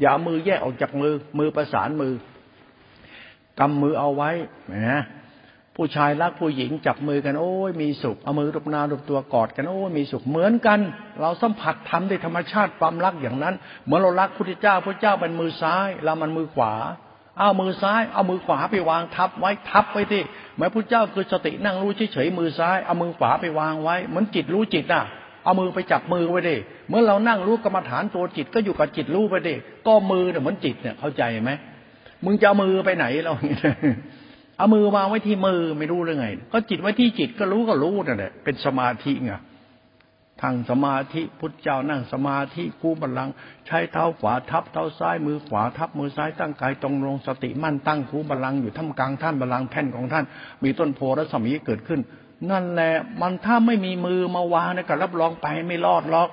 [0.00, 2.14] อย่ามือแยกออกจากมือ มือประสานมือ
[3.58, 4.30] กำมือเอาไว้
[4.74, 5.00] นะ
[5.76, 10.78] ผู้ชายรักผู้หญิงจับมือกันโอ้ยมีสุขเอามือรูปนารูปตัวกอดกันโอ้ยมีสุขเหมือนกัน
[11.20, 16.74] เราสัมผัสทำด้วยธรรมชาติความรักอย่างนั้นเหมือนเรารักพุทธเจ้าพระเจ้าเป็นมือซ้ายเรามันมือขวา
[17.38, 20.22] เอามือซ้ายเอามือขวาไปวางทับไว้ทับไว้ที่
[20.56, 25.04] หมายพระเจ้าคือสตินั่งรู้เฉยๆมือซ้ายเอามือขวาไปวางไว้เหมือนจิตรู้จิตอะ
[25.44, 26.56] เอามือไปจับมือไว้ดิ
[26.88, 29.54] เมื่อเรานั่งรู้กรรมฐานตัวจิตก็อยู่กับจิตรู้ไปดิ
[29.86, 31.52] ก็มือเนี่ยเหมือนจิตเนี่ยเข้าใจไหม
[32.24, 33.32] มึงจะเอามือไปไหนเรา
[34.58, 39.32] เอามือวางไว้ที่มือไม่รู้เรื่องไง ก็จิตไว้ที่จิตก็รู้ก็รู้นั่นแหละเป็นสมาธิไง
[40.44, 43.28] ทางสมาธิพุทธเจ้านั่งสมาธิกู้บัลลัง
[43.66, 50.24] ใช้เท้าขวาทับเท้าซ้ายมือขวาทับมือซ้ายตั้งกายตรงลงสติมั่นตั้งคู่บัลลังอยู่ท่ามกลางท่านบัลลังแท่นของท่าน
[50.62, 52.00] มีต้นโพและสมีเกิดขึ้น
[52.50, 56.28] นั่นแหละมันถ้าไม่มีมือมาวางเนี่ยก็รับรองไปไม่รอดหรอก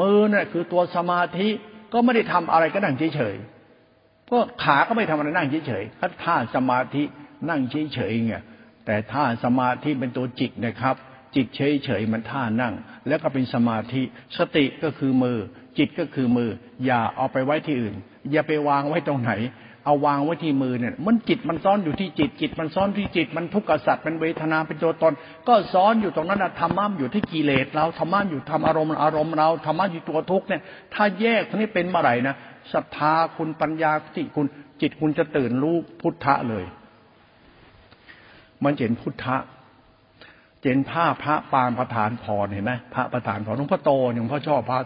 [0.00, 1.48] มือเนี่ยคือตัวสมาธิ
[1.92, 7.02] ก็ไม่ได้ทำอะไรก็นั่งเฉยๆก็ขาก็ไม่ทำอะไรนั่งเฉยๆถ้าสมาธิ
[7.48, 8.34] นั่งเฉยๆไง
[8.86, 10.96] แต่ถ้าสมาธิเป็นตัวจิตนะครับ
[11.34, 12.74] จิตเฉยเฉยมันท่านั่ง
[13.08, 14.02] แล้วก็เป็นสมาธิ
[14.38, 15.38] สติก็คือมือ
[15.78, 16.50] จิตก็คือมือ
[16.84, 17.94] อย่าเอาไปไว้ที่อื่น
[18.30, 19.32] อย่าไปวางไว้ตรงไหน
[19.84, 25.12] เอาวางไว้ที่มือเนี่ย มันจิตมันซ้อนอยู่ที่จิต จิตมันซ้อนที่จิต มันทุกข์กษัตริย์เป็นเวทนาเป็นตัวตน
[25.48, 30.62] ก็ซ้อนอยู่ตรงนั้นนะธรรมะอยู่ที่กิเลสเราธรรมะอยู่ทำอารมณ์อารมณ์เราธรรมะอยู่ตัวทุกข์เนี่ย
[30.94, 32.34] ถ้าแยกทั้งนี้เป็นเมื่อไหร่นะ
[32.72, 34.46] ศรัทธาคุณปัญญาสิคุณ
[34.80, 36.64] จิตคุณจะตื่นรู้พุทธะเลย
[38.64, 39.36] มันเห็นพุทธะ
[40.60, 44.80] เจนผ้าพระปางประธานพรเห็นไหมพระประธานพรหลวงพ่อโตหลวงพ่อชอบพระ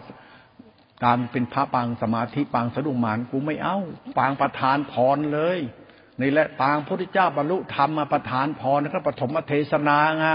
[1.03, 3.77] ตามเป็นพระปางสมาธิปางสะดุ้งมานกูไม่เอา
[4.17, 5.59] ปางประธานพรเลย
[6.21, 10.25] นี่แหละปางพระพุทธเจ้าบรรลุธรรมมาประธานพรนะครับปฐมเทศนาไง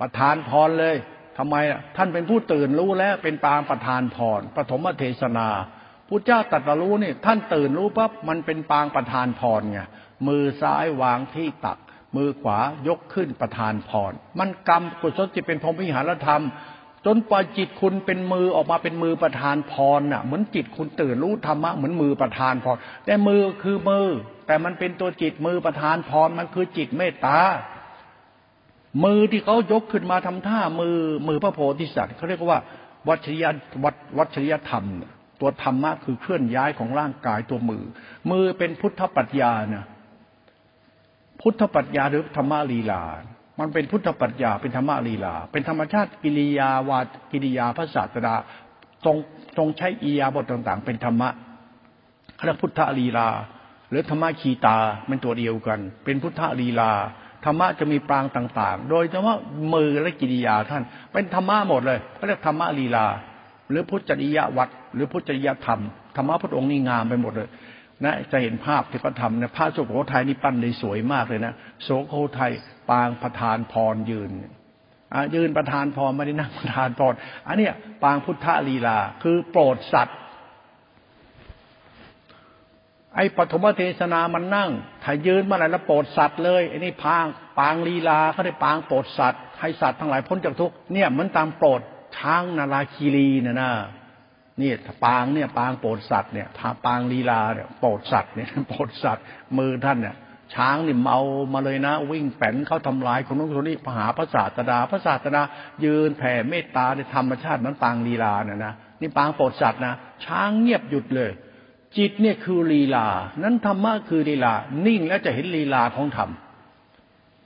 [0.00, 0.96] ประธานพรเลย
[1.38, 1.56] ทำไม
[1.96, 5.48] ท่านเป็นผู้ตื่นรู้แล้วเป็นปางประธานพรปฐมเทศนา
[6.08, 9.80] พุทธเจ้าตรัสรู้นี่ท่านตื่นรู้ปั๊บมันเป็นปางประธานพรไง
[10.26, 11.78] มือซ้ายวางที่ตัก
[12.16, 16.42] มือขวายกขึ้นประทานพรมันกรรมกุศลจิตเป็นพรหมวิหารธรรม
[17.06, 22.76] จนปล่อยจิตคุณเป็นมือออกมาเป็นมือประทานพรน่ะ เหมือนจิตคุณตื่นรู้ธรรมะเหมือนมือประทานพร
[23.06, 24.06] แต่มือคือมือ
[24.46, 27.38] แต่มันเป็นตัวจิตมือประทานพรมันคือจิตเมตตา
[29.04, 30.96] มือที่เขายกขึ้นมาทำท่ามือ
[31.28, 32.60] มือพระโพธิสัตว์เขาเรียกว่า
[33.08, 33.44] วัชย
[33.84, 34.84] วัวัชยธรรม
[35.40, 37.84] ตัวธรรมะคือเคลื่อนย้ายของร่างกายตัวมือ
[38.30, 39.84] มือเป็นพุทธปัญญาเนี่ย
[41.40, 43.04] พุทธปัญญาหรือธรรมลีลา
[43.58, 46.98] มันเป็นพุทธปัญญาเป็นธรรมลีลา เป็นธรรมชาติกิริยาวา
[47.32, 48.34] กิริยาพระศาสดา
[49.04, 49.16] ทรง
[49.56, 51.28] ทรงใช้อียาบทต่าง ๆ เป็นธรรมะ
[52.44, 53.28] เรียกพุทธลีลา
[53.90, 54.76] หรือธรรมะขีตา
[55.06, 56.90] เป็นตัวเดียวกัน เป็นพุทธลีลา
[57.44, 59.38] ธรรมะจะมีปรางต่าง ๆ โดยเฉพาะ
[59.72, 60.82] มือและกิริยาท่าน
[61.12, 63.06] เป็นธรรมะหมดเลยเขาเรียกธรรมะลีลา
[63.70, 65.80] หรือพุทธจริยวัด หรือพุทธจริยธรรม
[66.16, 67.48] ธรรมะพระองค์นี่งามไปหมดเลย
[68.04, 72.52] นะจะเห็นภาพที่พระธรรมนะพระสุโขทัยนี่ปั้นได้สวยมากเลยนะโสโขทัย
[72.90, 74.32] ปางประธานพรยืน
[75.34, 77.14] ยืนประธานพรไม่ได้นั่งประธานพร
[77.48, 77.68] อันนี้
[78.02, 80.18] ปางพุทธลีลา คือโปรดสัตว์
[83.16, 84.70] ไอ้ปฐมเทศนามันนั่ง
[85.04, 87.24] ถ้ายืนเมื่อไหร่แล้วโปรดสัตว์เลยไอ้นี่พาง
[87.58, 91.80] ปางลีลาเขาได้ปางโปรดสัตว์ให้สัตว์ทั้งหลายพ้นจากทุกเนี่ยเหมือนตามโปรด
[92.16, 93.70] ช้างนาราคีรีนะนะ
[94.62, 94.72] นี่
[95.04, 99.24] ปางเนี่ยปางโปรดสัตว์เนี่ยทาปางลีลาเนี่ยโปรดสัตว์เนี่ยโปรดสัตว์
[99.58, 100.16] มือท่านเนี่ย
[100.54, 101.18] ช้างนี่เมา
[101.52, 105.42] มาเลยนะ วิ่งแป้นเขาทำลายคนนู้นคนนี้หาพระศาสดาพระศาสดา
[105.84, 109.94] ยืนแผ่เมตตาในธรรมชาติมันปางลีลาเนี่ยนะนี่ปางโปรดสัตว์นะ
[110.24, 111.30] ช้างเงียบหยุดเลย
[111.96, 113.06] จิตเนี่ยคือลีลา
[113.42, 114.52] นั้นธรรมะคือลีลา
[114.86, 116.30] นิ่งแล้วจะเห็นลีลาของธรรม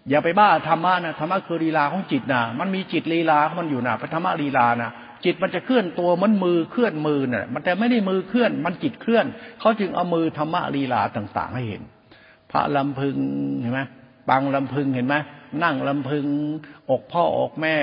[0.08, 4.90] อย่าไปบ้าธรรมะนะธรรมะคือลีลาของจิตนะมันมีจิตลีลาของมันอยู่นะพระธรรมะลีลานะ
[5.24, 9.26] จิตมันจะเคลื่อนตัวมันมือเคลื่อนมือเนี่ยมันแต่ไม่ได้มือเคลื่อน มันจิตเคลื่อน
[9.60, 11.82] เขาจึงเอามือธรรมะลีลาต่าง ๆ ให้เห็น
[12.50, 13.16] พระลำพึง
[13.60, 13.80] เห็นไหม
[14.28, 15.16] ปังลำพึงเห็นไหม
[15.62, 16.26] นั่งลำพึง
[16.90, 17.76] อกพ่ออกแม่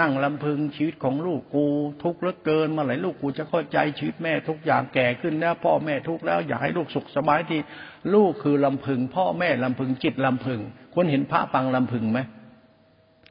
[0.00, 1.66] นั่งลำพึงชีวิตของลูกกู
[2.02, 7.60] ทุกข์เหลือเกินมาไหลลูกกูจะเข้าใจชีวิตแม่ทุกอย่างแก่ขึ้นแล้วพ่อแม่ทุกข์แล้วอยากให้ลูกสุขสบายที่
[8.14, 10.60] ลูกคือลำพึง พ่อแม่ลำพึงจิตลำพึง
[10.94, 12.20] คุณเห็นพระปังลำพึงไหม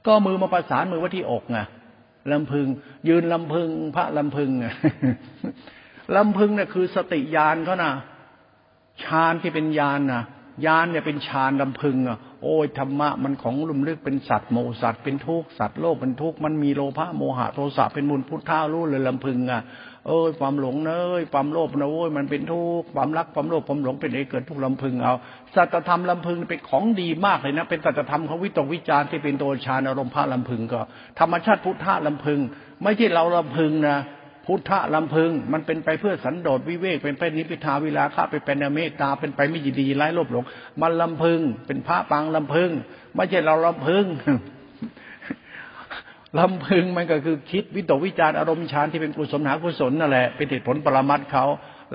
[0.08, 1.60] ก็มือมาประสานมือไว้ที่อกไง
[2.32, 2.68] ลำพึง
[3.08, 4.52] ยืนลำพึง พระลำพึง
[6.16, 7.92] ลำพึงเนี่ยคือสติญาณเขานะ
[9.04, 10.24] ฌานที่เป็นญาณนะ
[10.66, 19.62] ญาณเนี่ยเป็นฌานลำพึงอะ โอ้ยธรรมะมันของลุ่มลึกเป็นสัตว์โมสัตว์เป็นทุกข์สัตว์โลกเป็นทุกข์มันมีโลภะโมหะโทสะเป็นมูลพุทธารู้เลยลำพึงอะ
[20.08, 25.14] เอ้ยความหลงเนยความโลภนะโอ้ยมันเป็นทุกข์ความรักความโลภความหลงเป็นเอเกิดทุกข์ลำพึงเอา
[25.56, 30.82] สัจธรรมลำพึงเป็นของดีมากเลยนะ เป็นสัจธรรมของวิตกวิจารที่เป็นตัวฌานอารมณ์พระลำพึงก็
[31.20, 32.40] ธรรมชาติพุทธะลำพึง
[32.84, 33.98] ไม่ใช่เราลำพึงนะ
[34.46, 40.44] พุทธะลำพึง มันเป็นไปเพื่อสันโดษวิเวกเป็นไปนิพพิทาวิลาคะไปเป็นเมตตาเป็นไปไม่ยินดีไร้โลภหลง
[40.82, 42.70] มันลำพึง เป็นพระปางลำพึง
[43.16, 44.06] ไม่ใช่เราลำพึง
[46.40, 51.46] ลำพึงมันก็คือคิดวิตกวิจารอารมณ์ฌานที่เป็นกุศลหากุศลนั่นแหละเป็นเหตุผลปรมัตเขา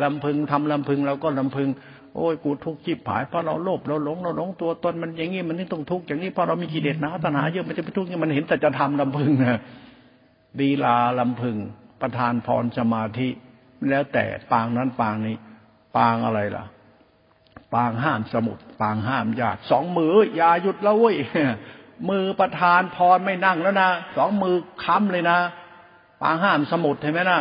[0.02, 1.68] ลำพึงทำลำพึงเราก็ลำพึง
[2.14, 9.60] โอ้ยกูทุกข์จีบผายเพราะเราโลภเราหลงเราหลงตัวตนมันอย่างนี้มันนี่ต้องทุกข์อย่างนี้เพราะเรามีกิเลสนะตัณหาเยอะมันจะไปทุกข์มันเห็นแต่จะทำลำพึงนะ
[10.60, 11.56] ดีลาลำพึง
[12.00, 13.28] ประทานพรสมาธิ
[13.88, 15.36] แล้วแต่ปางนั้นปางนี้
[15.96, 16.64] ปางอะไรล่ะ
[17.74, 21.16] ปางห้ามสมุดปางห้ามญาติสองมืออย่าหยุดแล้วเว้ย
[22.10, 25.38] มือประธานพรไม่นั่งแล้วนะสองมือค้ำเลยนะ
[26.22, 27.40] ปางห้ามสมุดเห็นไหมนะ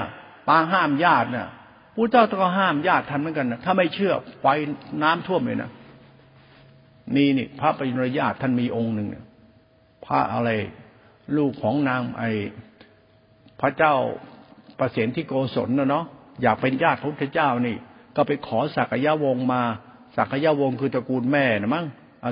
[0.49, 1.47] ปางห้ามญาติเนี่ย
[1.95, 4.45] พระเจ้าต้องห้ามญาติทันเหมือนกันนะถ้าไม่เชื่อไฟ
[5.03, 5.69] น้ำท่วมเลยนะ
[7.15, 9.07] นี่นี่ พระปริญญาท่านมีองค์หนึ่ง
[10.05, 10.49] พระอะไร
[11.37, 12.23] ลูกของนางไอ
[13.61, 13.95] พระเจ้า
[14.79, 16.05] ประเสนที่โกศลนะเนาะ
[16.41, 17.75] อยากเป็นญาติพระพุทธเจ้านี่
[18.15, 19.61] ก็ไปขอสักยะวงมา
[20.15, 21.85] สักยะวงคือตระกูลแม่นะมั้ง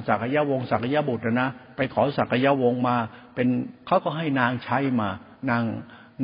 [0.08, 2.96] สักยะวงสักยะบุตรนะไปขอสักยะวงมา
[3.36, 3.48] เป็น
[3.86, 5.10] เขาก็ให้นางใช้มา
[5.50, 5.64] นาง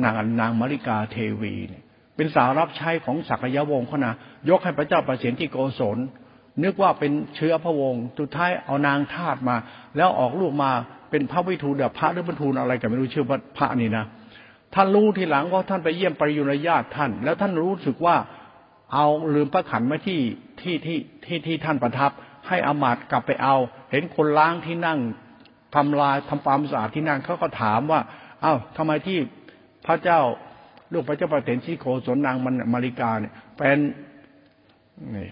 [0.04, 1.82] นางนางมริกาเทวีเนี่ย
[2.16, 4.14] เป็นสาวรับใช้ของสักยะวงเขานะ
[4.50, 5.98] ยกให้พระเจ้าประสิทธิโกศล
[6.64, 9.56] นึกว่าเป็นเชื้อพระวงศ์สุดท้ายเอานางทาตมา
[9.96, 10.70] แล้วออกลูกมา
[11.10, 13.24] เป็นพระวิทูลพระหรือบรรทูลอะไรกันไม่รู้ชื่อ
[13.58, 14.04] พระนี่นะ
[14.74, 18.16] ท่านรู้ทีหลังว่าท่านไปเยี่ยมปริยุรญาติท่าน แล้วท่านรู้สึกว่า
[18.94, 20.20] เอาลืมพระขันไว้ที่
[20.60, 22.10] ที่ที่ที่ที่ท่านประทับ
[22.48, 23.56] ให้อมาตกลับไปเอา
[23.90, 24.98] เห็นคนล้างที่นั่ง
[25.74, 28.00] ทำลายทำความสะอาดที่นั่งเขาก็ถามว่า
[28.42, 29.18] เอา้าทำไมที่
[29.86, 30.20] พระเจ้า
[30.92, 33.78] ลูกพระเจ้าประเสนชีโคสนนางมันมาริกาเนี่ยเป็น
[35.14, 35.26] นี่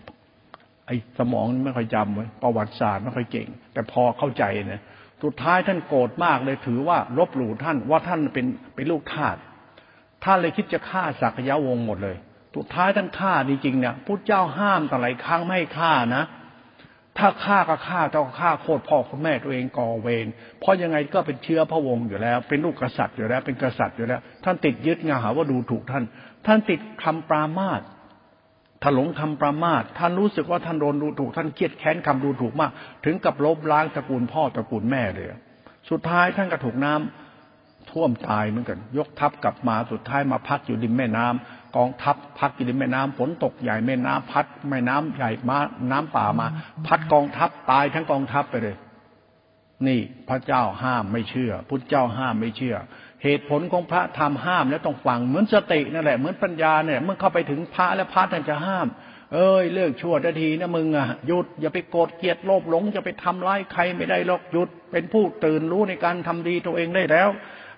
[0.86, 4.82] ไอ้สมองไม่ค่อยจำไว้ประวัติศาสตร์ไม่ค่อยเก่ง แต่พอเข้าใจนะ
[5.24, 9.36] สุดท้ายท่านโกรธมากเลยถือว่าลบหลู่ท่านว่าท่านเป็นเป็นลูกทาส
[10.24, 12.16] ท่านเลยคิดจะฆ่าสักยะวงหมดเลย
[12.56, 16.24] สุดท้ายท่านฆ่าจริงๆเนี่ยพุทธเจ้าห้ามต่หลายครั้งไม่ฆ่านะ
[17.18, 20.26] ถ้าฆ่าก็ฆ่าต้องฆ่าโคตรพ่อคุณแม่ตัวเองก่อเวร
[20.60, 26.04] เพราะยังไงก็เป็นเชื้อพระวงศ์อยู่แล้ว เป็นลูกกษัตริย์อยู่แล้ว เป็นกษัตริย์อยู่แล้ว ท่านติดยึดงาหาว่าดูถูกท่าน
[26.46, 27.80] ท่านติดคำปรามาส
[28.82, 32.70] ถ้าหลงคำประมาทท่านรู้สึกว่าท่านโดนดูถูกท่านเครียดแค้นคำดูถูกมาก
[33.04, 35.26] ถึงกับลบล้างตระกูลพ่อตระกูลแม่เลย
[35.90, 45.58] สุดท้ายท่านก็ถูกน้ำท่วมตายเหมือนกัน ยกทัพกลับมาสุดท้ายมาพักอยู่ริมแม่น้ำกองทัพพักอยู่ริมแม่น้ำฝนตกใหญ่แม่น้ำพัดแม่น้ำใหญ่มา
[45.90, 46.46] น้ำป่ามา
[46.86, 48.76] พัดกองทัพตายทั้งกองทัพไปเลย
[49.86, 52.76] นี่พระเจ้าห้ามไม่เชื่อ พุทธเจ้าห้ามไม่เชื่อ
[53.24, 58.86] เหตุผลของพระทำห้ามแล้วต้องฟังเหมือนสตินั่นแหละเหมือนปัญญาเนี่ยเมื่อเข้าไปถึงพระแล้วพระท่านจะห้าม
[59.34, 67.28] เอ้ยเลิกชั่วทีนะมึงอะหยุดอย่าไปโกรธเกลียดโลภหลงอย่าไปทำร้ายใครไม่ได้หรอกหยุด เป็นผู้ตื่นรู้ในการทำดีตัวเองได้แล้ว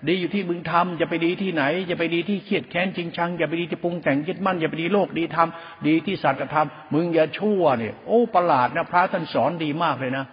[0.07, 10.25] ดีอยู่ที่มึงทำอย่าไปดีที่ไหน อย่าไปดีที่เครียดแค้นจริงชังอย่าไปดีที่ปรุงแต่งยึดมั่นอย่าไปดีโลกดีทำดีที่สัตว์ธรรมมึงอย่าชั่วเนี่ยโอ้ประหลาดนะพระท่านสอนดีมากเลยนะ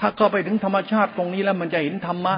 [0.00, 2.34] ถ้าเข้าไปถึงธรรมชาติตรงนี้แล้วมันจะเห็นธรรมะ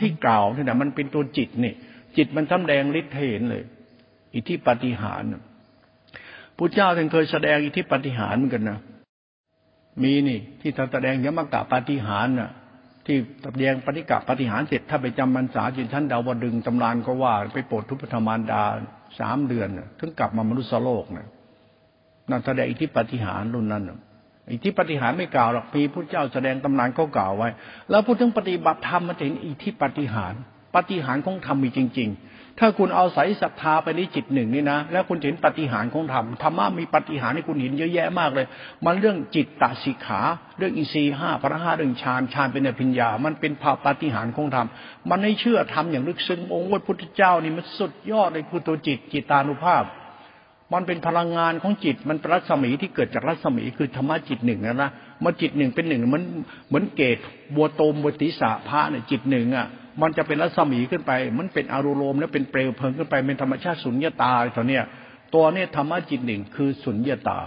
[0.00, 1.72] ที่กล่าวนี่นะมันเป็นตัวจิตนี่
[2.16, 3.64] จิตมันสำแดงฤทธิ์เห็นเลย
[4.34, 5.22] อิทธิปฏิหาร
[6.56, 8.78] พุทธเจ้าท่านเคยแสดงอิทธิปฏิหารเหมือนกันนะ
[10.02, 12.50] มีนี่ ที่ท่านแสดงยมกะปฏิหารน่ะ
[13.06, 18.62] ที่แสดงปฏิกะปฏิหารเสร็จถ้าไปจำมันสาจินชั้นดาวดึงตำรานก็ว่า ไปโปรดทุพธรรมานดา
[19.20, 19.68] สามเดือน
[19.98, 21.28] ถึงกลับมามนุษย์โลกนะ
[22.30, 23.84] นั่นแสดงอิทธิปฏิหารรุ่นนั้น
[24.52, 27.48] อิทธิปฏิหารไม่กล่าวหรอกมีพระเจ้าแสดงตำนานก็กล่าวไว้
[27.90, 30.34] แล้วพูดถึงปฏิบัติธรรมมันเห็นอิทธิปฏิหาร
[30.74, 38.46] ปฏิหารของธรรมมีจริง ๆ ถ้าคุณเอาใส่ศรัทธาไปในจิตหนึ่งนี่นะ แล้วคุณเห็นปฏิหารของธรรม ธรรมะมีปฏิหารให้คุณเห็นเยอะแยะมากเลย
[38.84, 40.20] มันเรื่องจิตตสิกขา
[40.58, 44.68] เรื่องอินทรีห้าพระห้าเรื่องฌาน ฌานเป็นอภิญญา มันเป็นภาปฏิหารของธรรม
[45.10, 49.84] มันไม่เชื่อธรรมอย่างลึกซึ้ง องค์พระพุทธเจ้านี่มันสุดยอดเลยคือตัวจิต จิตานุภาพ
[50.72, 54.90] มันเป็นพลังงานของจิต มันรัศมีที่เกิดจากรัศมีคือธรรมะจิตหนึ่งนะนะ
[55.24, 56.24] มาจิตหนึ่งเป็นหนึ่งเหมือน
[56.68, 57.18] เหมือนเกต
[57.56, 59.66] บัวโตมบัวติสาพระเนี่ยจิตหนึ่งอะ
[60.02, 64.84] มันจะเป็นรัศมีขึ้นไป มันเป็นอารมณ์แล้วเป็นเปลวเพลิงขึ้นไปเป็นธรรมชาติสุญญตาตัวเนี้ย
[65.34, 67.38] ตัวเนี้ยธรรมะจิตหนึ่งคือสุญญตา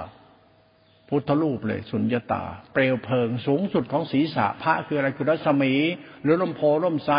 [1.10, 2.44] พุทธรูปเลย สุญญตา
[2.74, 5.74] เปลวเพลิงสูงสุดของศีรษะพระคืออะไรคือรัศมี
[6.24, 7.12] หรือลมโพล่มไซ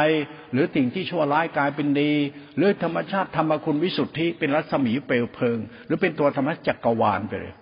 [0.53, 2.12] หรือสิ่งที่ชั่วร้ายกลายเป็นดี
[2.57, 7.55] หรือธรรมชาติธรรมคุณวิสุทธิเป็นรัศมีเปลวเพลิง หรือเป็นตัวธรรมจักรวาลไปเลย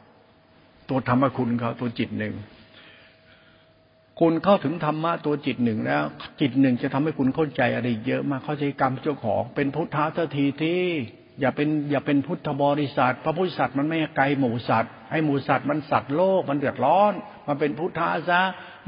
[0.89, 2.35] ตัวธรรมคุณเขาตัวจิตหนึ่ง
[4.21, 6.03] คุณเข้าถึงธรรมะตัวจิตหนึ่งแล้ว
[6.41, 10.05] จิตหนึ่งจะทำให้คุณเข้าใจอะไรเยอะมากเข้าใจกรรมเจ้าของ เป็นพุทธะ
[10.37, 10.81] ทีที่
[11.41, 17.13] อย่าเป็นอย่าเป็นพุทธบริษัทพระพุทธสัตว์มันไม่ไกลหมูสัตว์ ไอ้หมูสัตว์มันสัตว์โลกมันเดือดร้อน
[17.49, 18.41] มันเป็นพุทธะซะ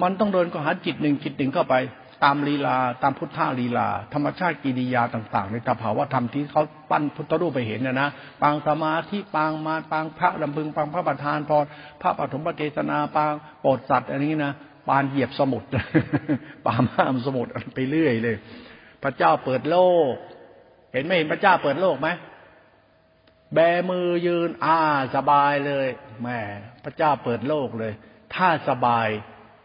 [0.02, 1.76] มันต้องเดินก็หาจิตหนึ่งจิตหนึ่งเข้าไป
[2.24, 8.08] ตามลีลา ตามพุทธาลีลา ธรรมชาติกิริยาต่าง ๆ ในตภาวะธรรมที่เขาปั้นพุทธรูปไปเห็นนะนะ
[8.42, 11.64] ปางสมาธิปางมาปางพระลำพึงปางพระประธานพร
[12.02, 14.54] พระปฐมปเทศนาปางโปรดสัตว์อะไรนี้นะ
[14.88, 15.62] ปานเหยียบสมุด
[16.66, 18.36] ปามห้ามสมุดไปเรื่อยเลย
[19.02, 19.76] พระเจ้าเปิดโล
[20.10, 20.12] ก
[20.92, 22.08] เห็นไม่เห็นพระเจ้าเปิดโลกไหม
[23.54, 23.58] แบ
[23.90, 24.78] มือยืน อ่า
[25.16, 25.88] สบายเลย
[26.22, 26.40] แม่
[26.84, 27.92] พระเจ้าเปิดโลกเลย
[28.34, 29.08] ท่าสบาย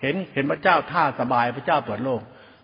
[0.02, 2.22] เห็นเห็นพระเจ้าท่าสบาย พระเจ้าเปิดโลก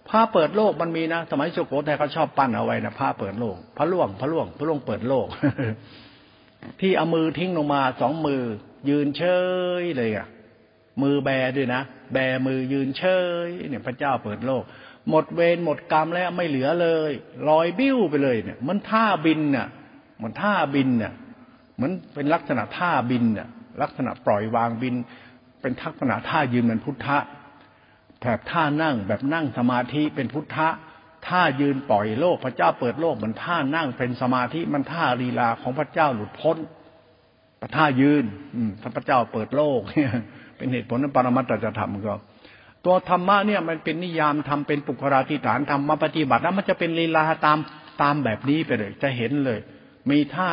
[0.10, 5.28] พระเปิดโลกมันมีนะสมัยสุโขทัยเขาชอบปั้นเอาไว้นะพระเปิดโลก พระล่วงพระล่วงพระล่วงเปิดโลก
[6.82, 8.44] ที่เอามือทิ้งลงมาสองมือ
[8.90, 9.24] ยืนเฉ
[9.82, 10.28] ยเลยอะ
[11.02, 11.82] มือแบด้วยนะ
[12.14, 12.18] แบ
[12.48, 13.04] มือยืนเฉ
[13.48, 14.64] ยเนี่ย พระเจ้าเปิดโลก
[15.10, 17.12] หมดเวรหมดกรรมแล้วไม่เหลือเลย
[17.50, 19.68] ลอยบิ้วไปเลยเนี่ย มันท่าบินน่ะ
[20.22, 21.14] มันท่าบินเนี่ย
[21.76, 23.48] เหมือนเป็นลักษณะท่าบินเนี่ย
[23.82, 24.96] ลักษณะปล่อยวางบิน
[25.62, 27.18] เป็นทักษณะท่ายืนเหมือนพุทธะ
[28.22, 30.68] แบบท่านั่งแบบนั่งสมาธิเป็นพุทธะ
[31.28, 36.58] ท่ายืนปล่อยโลกพระเจ้าเปิดโลกเหมือนท่านั่งเป็นสมาธิมันท่าลีลาของพระเจ้าหลุดพ้น
[37.76, 40.12] ท่ายืนอืมพระเจ้าเปิดโลกเนี่ย
[40.58, 42.16] เป็นเหตุผลนั้นปรมัตถจะทำก็
[42.86, 47.58] ตัวธรรมะเนี่ยมันเป็นนิยามทำเป็นปุคราธิฐานทำมาปฏิบัติแล้วมันจะเป็นลีลาตาม
[48.02, 49.60] ตามแบบนี้ไปเลย จะเห็นเลย
[50.10, 50.52] มีท่า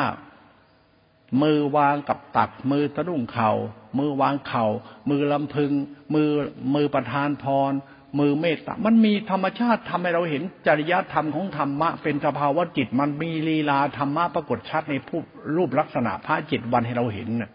[1.43, 3.51] มือวางกับตัดมือตะดุ่งเขา่า
[3.99, 4.65] มือวางเขา่า
[5.11, 5.73] มือลำพึง
[6.15, 6.29] มือ
[6.75, 7.73] มือประทานพร
[8.19, 15.21] มือเมตตา มันมีธรรมชาติทำให้เราเห็นจริยธรรมของธรรมะ เป็นสภาวะจิต มันมีลีลาธรรมะปรากฏชัดในผู้
[15.57, 17.51] รูปลักษณะพระจิตวันให้เราเห็นน่ะ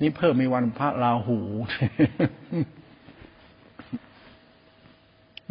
[0.00, 1.38] นี่เพิ่มมีวันพระราหู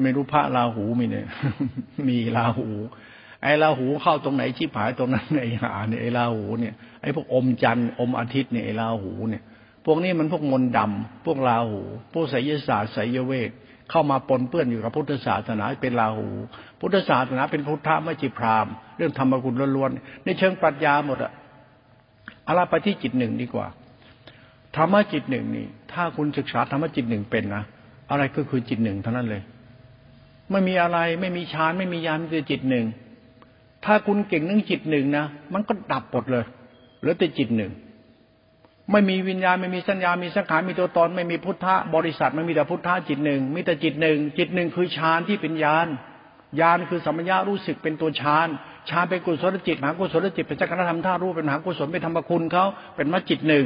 [0.01, 1.27] ไม่รู้พระราหูมีเนี่ย
[2.07, 2.67] มีราหู
[3.44, 9.44] ไอ้ราหูเข้าตรงไหนชิบหายตรงนั้นไอ้หาเนี่ยไอ้ราหูเนี่ยไอ้พวกอมจันทร์อมอาทิตย์เนี่ยไอ้ราหูเนี่ย
[9.86, 11.82] พวกนี้มันพวกมนดำพวกราหู
[12.14, 13.52] พวกไสยศาสตร์ไสยเวท
[13.89, 16.28] เข้ามาปนเปื้อนอยู่กับพุทธศาสนาเป็นราหู
[16.80, 18.68] พุทธศาสนาเป็นพุทธะไม่จิพราม
[18.98, 21.32] เรื่องธรรมกุลล้วนๆในเชิงปรัชญาหมดอะ
[22.48, 23.68] อะไรไปที่จิตหนึ่งดีกว่า
[24.76, 27.64] ธรรมะจิตหนึ่งนี่ ถ้าคุณศึกษาธรรมะจิตหนึ่งเป็นนะ
[28.10, 29.42] อะไรก็คือจิตหนึ่งเท่านั้นเลย
[30.52, 32.86] ไม่มีอะไรไม่มีฌานไม่มียานคือจิตหนึ่ง
[33.86, 36.45] ถ้าคุณเก่งเรื่องจิตหนึ่งนะมันก็ดับหมดเลย
[36.99, 37.71] เหลือแต่จิตหนึ่ง
[38.91, 45.88] ไม่มีวิญญาณไม่มีสัญญา มีสังขาร มีตัวตน ไม่มีพุทธะ บริษัทไม่มีแต่พุทธะจิตหนึ่ง มีแต่จิตหนึ่ง จิตหนึ่งคือฌานที่เป็นญาณ
[46.59, 48.47] ญาณคือสัมยารู้สึกเป็นตัวฌาน
[48.89, 52.65] ฌานเป็นกุศลจิตมหากุศลจิตเป็นจักรธรรมท่ารู้เป็นมหากุศลเป็นธรรมคุณเขา
[52.95, 53.65] เป็นมัจจิตหนึ่ง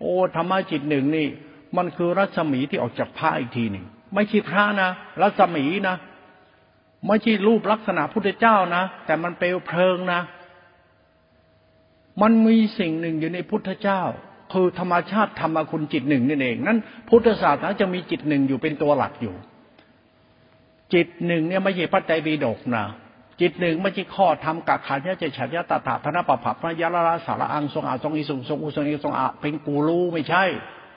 [0.00, 1.28] โอ้ธรรมะจิตหนึ่งนี่
[1.76, 3.84] มันคือรัศมีที่ออกจากพระอีกทีหนึ่ง
[4.14, 4.90] ไม่ใช่พระนะ
[5.22, 5.96] รัศมีนะ
[7.06, 10.20] ไม่ใช่รูปลักษณะพุทธเจ้านะ แต่มันเปลวเพลิงนะ
[12.22, 14.02] มันมีสิ่งหนึ่งอยู่ในพุทธเจ้า
[14.52, 16.78] คือธรรมชาติธรรมคุณจิตหนึ่งนั่นเอง นั้น
[17.08, 19.34] พุทธศาสนาจะมีจิตหนึ่งอยู่เป็นตัวหลักอยู่
[20.94, 22.86] จิตหนึ่งเนี่ยไม่ใช่พระใจบีดกนะ
[23.40, 30.44] จิตหนึ่งไม่ใช่ข้อธรรมกักขันธ์เจฉันยะตถาพระปะผัพระยะละสารอังทรงอาทรงอิสุงทรงอุทรงอิทรงอาเป็นกูรู้ไม่ใช่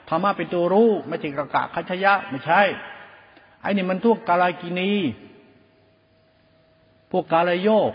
[0.08, 2.60] ธรรมะเป็นตัวรู้ไม่ใช่กะกะขัชยะไม่ใช่
[3.62, 4.90] ไอ้นี่มันทุกกาลากินี
[7.12, 7.92] พวกกาลโยก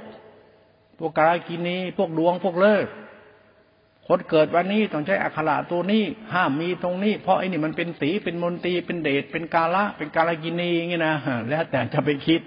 [0.99, 2.87] พวกกาลกินีพวกดวงพวกเลิก
[4.07, 6.03] คนเกิดวันนี้ต้องใช้อัคระตัวนี้
[6.33, 11.15] ห้ามมีตรงนี้ เพราะไอ้นี่มันเป็นสีเป็นมนตรีเป็นเดชเป็นกาละ เป็นกาลกินีอย่างนี้นะ
[11.49, 12.41] แล้วแต่จะไปคิด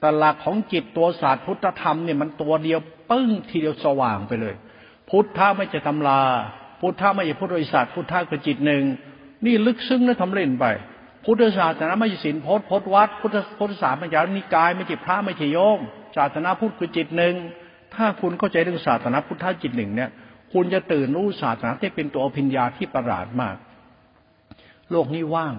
[0.00, 2.80] แต่หลักของจิตตัวศาสตร์พุทธธรรมเนี่ยมันตัวเดียว
[3.10, 4.54] ปึ้งทีเดียวสว่างไปเลย
[5.10, 6.20] พุทธะไม่จะตำรา
[6.80, 8.82] พุทธะไม่ใช่พุทธบริษัทพุทธะคือจิตหนึ่ง
[9.44, 10.66] นี่ลึกซึ้งนะทำเล่นไป
[11.26, 15.80] พุทธศาสนาไม่ใช่ศีลพจน์พจน์วัดพุทธพุทธศาสนาไม่ใช่นิกายไม่ใช่พระไม่ใช่โยม
[16.16, 17.34] ศาสนาพุทธคือจิตหนึ่ง
[17.94, 20.10] ถ้าคุณเข้าใจเรื่องศาสนาพุทธจิตหนึ่งเนี่ย
[20.52, 23.56] คุณจะตื่นรู้ศาสนาที่เป็นตัวอภิญญาที่ประหลาดมาก
[24.90, 25.54] โลกนี้ว่าง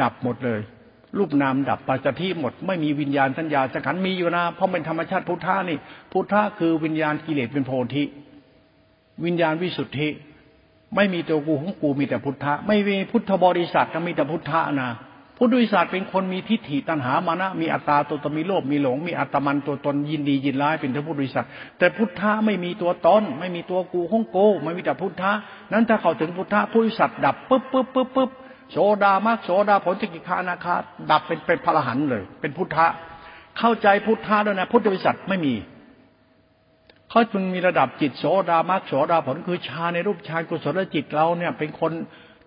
[0.00, 0.60] ดับหมดเลย
[1.18, 5.78] รูปนามดับปัจจุบันหมด ไม่มีวิญญาณสัญญาสังขารมีอยู่นะเพราะเป็นธรรมชาติพุทธานี่
[6.12, 8.04] พุทธะคือวิญญาณกิเลสเป็นโพธิ
[9.24, 10.08] วิญญาณวิสุทธิ
[10.96, 14.90] ไม่มีตัวกูของกูมีแต่พุทธะ ไม่มีพุทธบริษัทก็มีแต่พุทธะนะ
[15.38, 21.46] พุทธบริษัทเป็นคนมีทิฏฐิตัณหามานะ มีอัตตาตัวตนมีโลภมีหลง มีอัตมันตัวตนยินดียินร้ายเป็นทพุทธบริษัท
[21.78, 25.32] แต่พุทธะไม่มีตัวตนไม่มีตัวกูของกูไม่มีแต่พุทธะ
[25.72, 28.30] นั้นถ้าเขาถึงพุทธะพุทธบริษัทดับปุ๊บปุ๊บปุ๊บปุ๊บ
[28.72, 30.74] โสดามากโสดาผลจิกิคานาคา
[31.10, 32.86] ดับเป็นเป็นพระหันเลย เป็นพุทธะ
[33.58, 35.54] เข้าใจพุทธะด้วยนะพุทธบริษัทไม่มี
[37.14, 41.92] เขาจึงมีระดับจิตโสดามรรคโสดาผลคือชาในรูปชากุศลจิตเราเนี่ย เป็นคน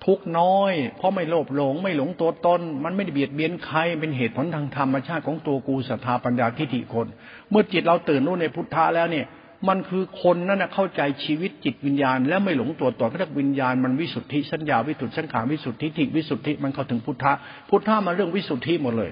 [0.05, 7.07] ทุกน้อย เพราะไม่โลภหลง ไม่หลงตัวตน มันไม่ได้เบียดเบียนใคร เป็นเหตุผลทางธรรมชาติของตัวกูศรัทธาปัญญาทิฏฐิคน
[7.49, 9.25] เมื่อจิตเราตื่นรู้ในพุทธะแล้วเนี่ย
[9.67, 17.33] มันคือคนนั่นนะเข้าใจชีวิตจิตวิญญาณ แล้วไม่หลงตัวตนเรียกวิญญาณมันวิสุทธิสัญญาวิสุทธิสังขารวิสุทธิทิวิสุทธิมันเข้าถึงพุทธะ
[17.69, 19.11] พุทธะมาเรื่องวิสุทธิหมดเลย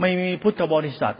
[0.00, 1.16] ไม่มีพุทธบริษัท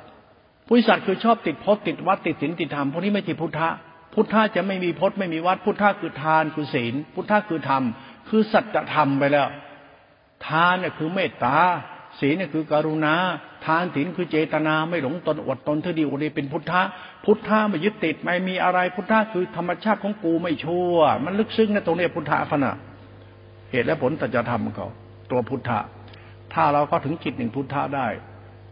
[0.69, 3.69] พุทธศาสตร์คือชอบติดพจน์ติดวัดติดศีลติดธรรมพวกนี้ไม่ติดพุทธะ
[4.15, 7.83] พุทธะจะไม่มีพจน์ไม่มีวัด พุทธะคือทานคือศีล พุทธะคือธรรม
[8.29, 9.49] คือสัจธรรมไปแล้ว
[10.47, 11.57] ทานเนี่ยคือเมตตา
[12.21, 13.15] ศีลเนี่ยคือกรุณา
[13.67, 16.83] ทานศีลคือเจตนาไม่หลงตนอดตนเท่าดีอดดีเป็นพุทธะ
[17.25, 22.73] พุทธะไม่ยึดติดไม่มีอะไรพุทธะคือธรรมชาติของกูไม่ชั่ว มันลึกซึ้งนะตรงนี้พุทธะขณะ
[23.71, 24.89] เหตุและผลตัจธรรมเขา
[25.31, 25.79] ตัวพุทธะ
[26.55, 28.07] ถ้าเราก็ถึงจิตหนึ่งพุทธะได้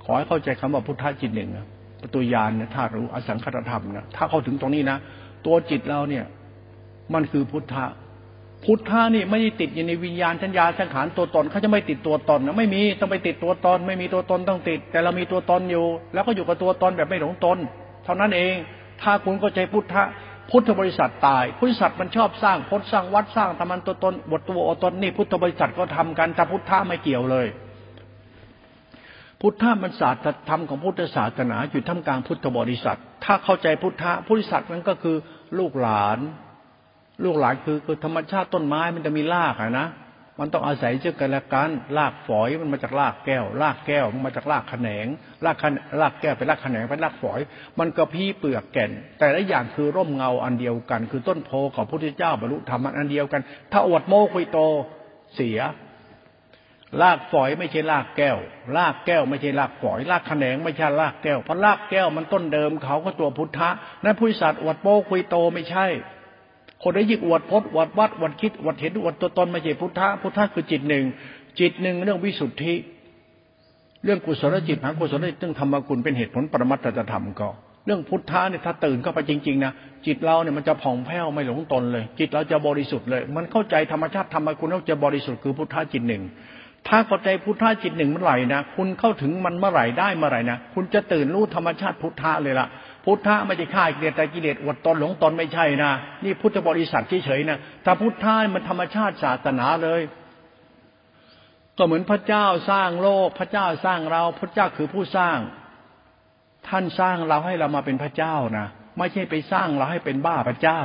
[0.04, 1.66] ขอให้เข้าใจคำว่าพุทธะจิตหนึ่งนะ
[2.02, 4.98] ประตูญาณเนี่ยถ้ารู้อสังขตธรรมนะถ้าเข้าถึงตรงนี้นะ
[5.46, 6.24] ตัวจิตเราเนี่ย
[7.14, 7.84] มันคือพุทธะ
[8.64, 17.58] พุทธะนี่ไม่ได้ติดอยู่ในวิญญาณชัญญาสังขารตัวตนเขาจะไม่ติดตัวตนนะไม่มีต้องไปติดตัวตน ไม่มีตัวตนต้องติด แต่เรามีตัวตนอยู่ แล้วก็อยู่กับตัวตนแบบไม่หลงตน
[18.04, 18.54] เท่านั้นเอง
[19.02, 20.02] ถ้าคุณเข้าใจพุทธะ
[20.50, 27.46] พุทธบริษัทตายพุทธบริษัทมันชอบสร้างพจน์สร้างวัดสร้างธรรมันตัวตนบทตัวอตนนี่พุทธบริษัทก็ทำกันแต่พุทธะไม่เกี่ยวเลย
[29.40, 35.16] พุทธะมันศาสตรธรรมของพุทธศาสนาอยู่ท่ามกลางพุทธบริษัท ถ้าเข้าใจพุทธะพุทธศาสตร์นั้นก็คือ
[35.58, 36.18] ลูกหลาน
[37.24, 39.88] ลูกหลานคือคือธรรมชาติต้นไม้มันจะมีรากอะนะ
[40.40, 45.06] มันต้องอาศัยเชื่อกันและกันรากฝอยมันมาจากรากแก้วรากแก้วมันมาจากรากแขนง
[45.44, 45.56] ราก
[46.00, 47.40] รากแก้วเป็นรากแขนงเป็นรากฝอย
[47.78, 54.58] มันก็พี่เปลือกแก่น แต่ละอย่างคือร่มเงาอันเดียวกัน คือต้นโพของพระพุทธเจ้าบรรลุธรรมอันเดียวกัน ถ้าอวดโมคุยโต
[55.36, 55.58] เสีย
[57.02, 58.36] รากฝอยไม่ใช่รากแก้ว
[58.76, 63.68] รากแก้วไม่ใช่รากฝอยรากแขนงไม่ใช่รากแก้วเพราะรากแก้วมันต้นเดิมเขาก็ตัวพุทธะ
[64.04, 65.86] นั้นพุทธศาสตร์อวดโป้คุยโตไม่ใช่
[66.82, 71.04] คนได้ยิกอวดพจน์อวดวัดอวดคิดอวดเห็นอวดตัวตนไม่ใช่พุทธะพุทธะคือจิตหนึ่ง
[71.60, 72.74] จิตหนึ่งเรื่องวิสุทธิ
[74.04, 77.48] เรื่องกุศลจิตหากุศลจิตเรื่องธรรมกุลเป็นเหตุผลปรมัตถธรรมก็
[77.86, 79.72] เรื่องพุทธะเนี่ยถ้าตื่นเข้าไปจริงๆนะ
[80.06, 86.22] จิตเราเนี่ยมันจะผ่องแผ้วไม่หลงตนเลย จิตเราจะบริสุทธิ์เลย มันเข้าใจธรรมชาติธรรมกุลเราจะบริสุทธิ์คือพุทธะจิตหนึ่ง
[86.88, 92.66] ถ้าเข้าใจพุทธะจิตหนึ่งเมื่อไหร่นะคุณเข้าถึงมันเมื่อไหร่ได้เมื่อไหร่นะคุณจะตื่นรู้ธรรมชาติพุทธะเลยละ
[93.04, 95.90] พุทธะไม่ใช่ฆ่ากิเลสแต่กิเลสอดตนหลงตนไม่ใช่นะ
[96.24, 100.00] นี่พุทธบริษัทเฉยๆนะถ้าพุทธะมันธรรมชาติศาสนาเลย
[101.78, 105.38] ก็เหมือนพระเจ้าสร้างโลก พระเจ้าสร้างเรา พระเจ้าคือผู้สร้าง
[106.68, 108.66] ท่านสร้างเราให้เรามาเป็นพระเจ้านะ
[108.98, 110.80] ไม่ใช่ไปสร้างเราให้เป็นบ้าพระเจ้า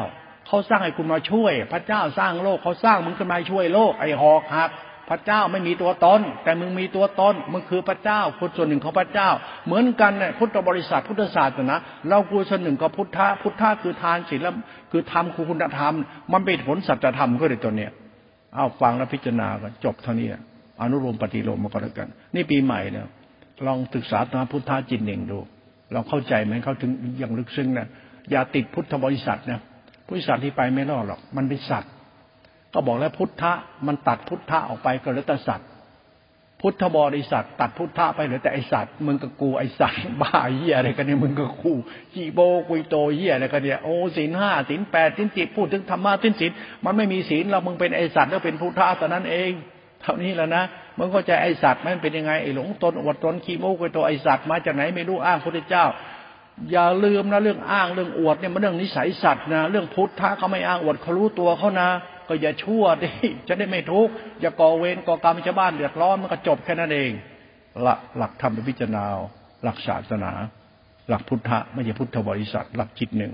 [0.47, 4.69] เขาสร้างให้คุณมาช่วย พระเจ้าสร้างโลกเขาสร้างมึงขึ้นมาช่วยโลกไอ้หอกครับ
[5.11, 9.29] พระเจ้าไม่มีตัวตนแต่มึงมีตัวตนมึงคือพระเจ้าคุณส่วนหนึ่งของพระเจ้า
[9.65, 11.75] เหมือนกันเนี่ยพุทธบริษัทพุทธศาสนา
[12.09, 14.47] เรากูส่วนหนึ่งกับพุทธะพุทธะคือทานศีล
[14.91, 15.93] คือธรรมคือคุณธรรม
[16.33, 17.91] มันเป็นผลสัจธรรมก็เลยตัวเนี้ย
[18.55, 20.27] เอาฟังแล้วพิจารณากันจบเท่านี้
[20.79, 23.05] อนุโลมปฏิโลมมาก็แล้วกัน นี่ปีใหม่เนี่ย
[23.65, 25.39] ลองศึกษาธรรมพุทธะจิตหนึ่งดู
[25.93, 27.87] ลองเข้าใจไหมเขาถึงอย่างลึกซึ้งนะ
[28.31, 29.59] อย่าติดพุทธบริษัทนะ
[30.07, 31.91] พุทธศาสตร์ที่ไปไม่รอดหรอก มันเป็นสัตว์
[32.73, 33.53] ก็บอกแล้วพุทธะ
[33.87, 35.67] มันตัดพุทธะออกไปก็เหลือแต่สัตว์
[36.61, 41.73] พุทธบริษัทตัดพุทธะไปเหลือแต่ไอสัตว์มึงกับกูไอสัตว์บ้าเหี้ยอะไรกันเนี่ยมึงกับกู
[42.13, 46.51] จีโบกุยโตเหี้ยอะไรกันเนี่ยโอ้ศีลห้าศีลแปดศีลจิตพูดถึงธรรมะศีลศีล
[46.85, 49.51] มันไม่มีศีลเรามึงเป็นไอสัตว์แล้วเป็นพุทธะแต่นั้นเอง
[50.01, 50.63] เท่านี้แล้วนะ
[50.97, 55.85] มึงก็จะไอสัตว์มันเป็นยังไงไอหลงตนอวดตนขี้โมกุยโตไอสัตว์มาจากไหนไม่รู้อ้างพระเจ้า
[56.71, 61.89] อย่าลืมนะเรื่องอ้างเรื่องอวดเนี่ยมันเรื่องนิสัยสัตว์นะเรื่องพุทธะเขาไม่อ้างอวดเขารู้ตัวเขานะ
[62.31, 63.09] ก็อย่าชั่วดิ
[63.47, 67.11] จะได้ไม่ทุกข์อย่าก่อเวรก่อกรรมชาวบ้านเดือดร้อนมันก็จบแค่นั้นเอง
[67.81, 69.03] หลักหลักธรรมพิจารณา
[69.63, 70.31] หลักศาสนา
[71.09, 73.33] หลักพุทธะไม่ใช่พุทธบริษัทหลักจิตหนึ่ง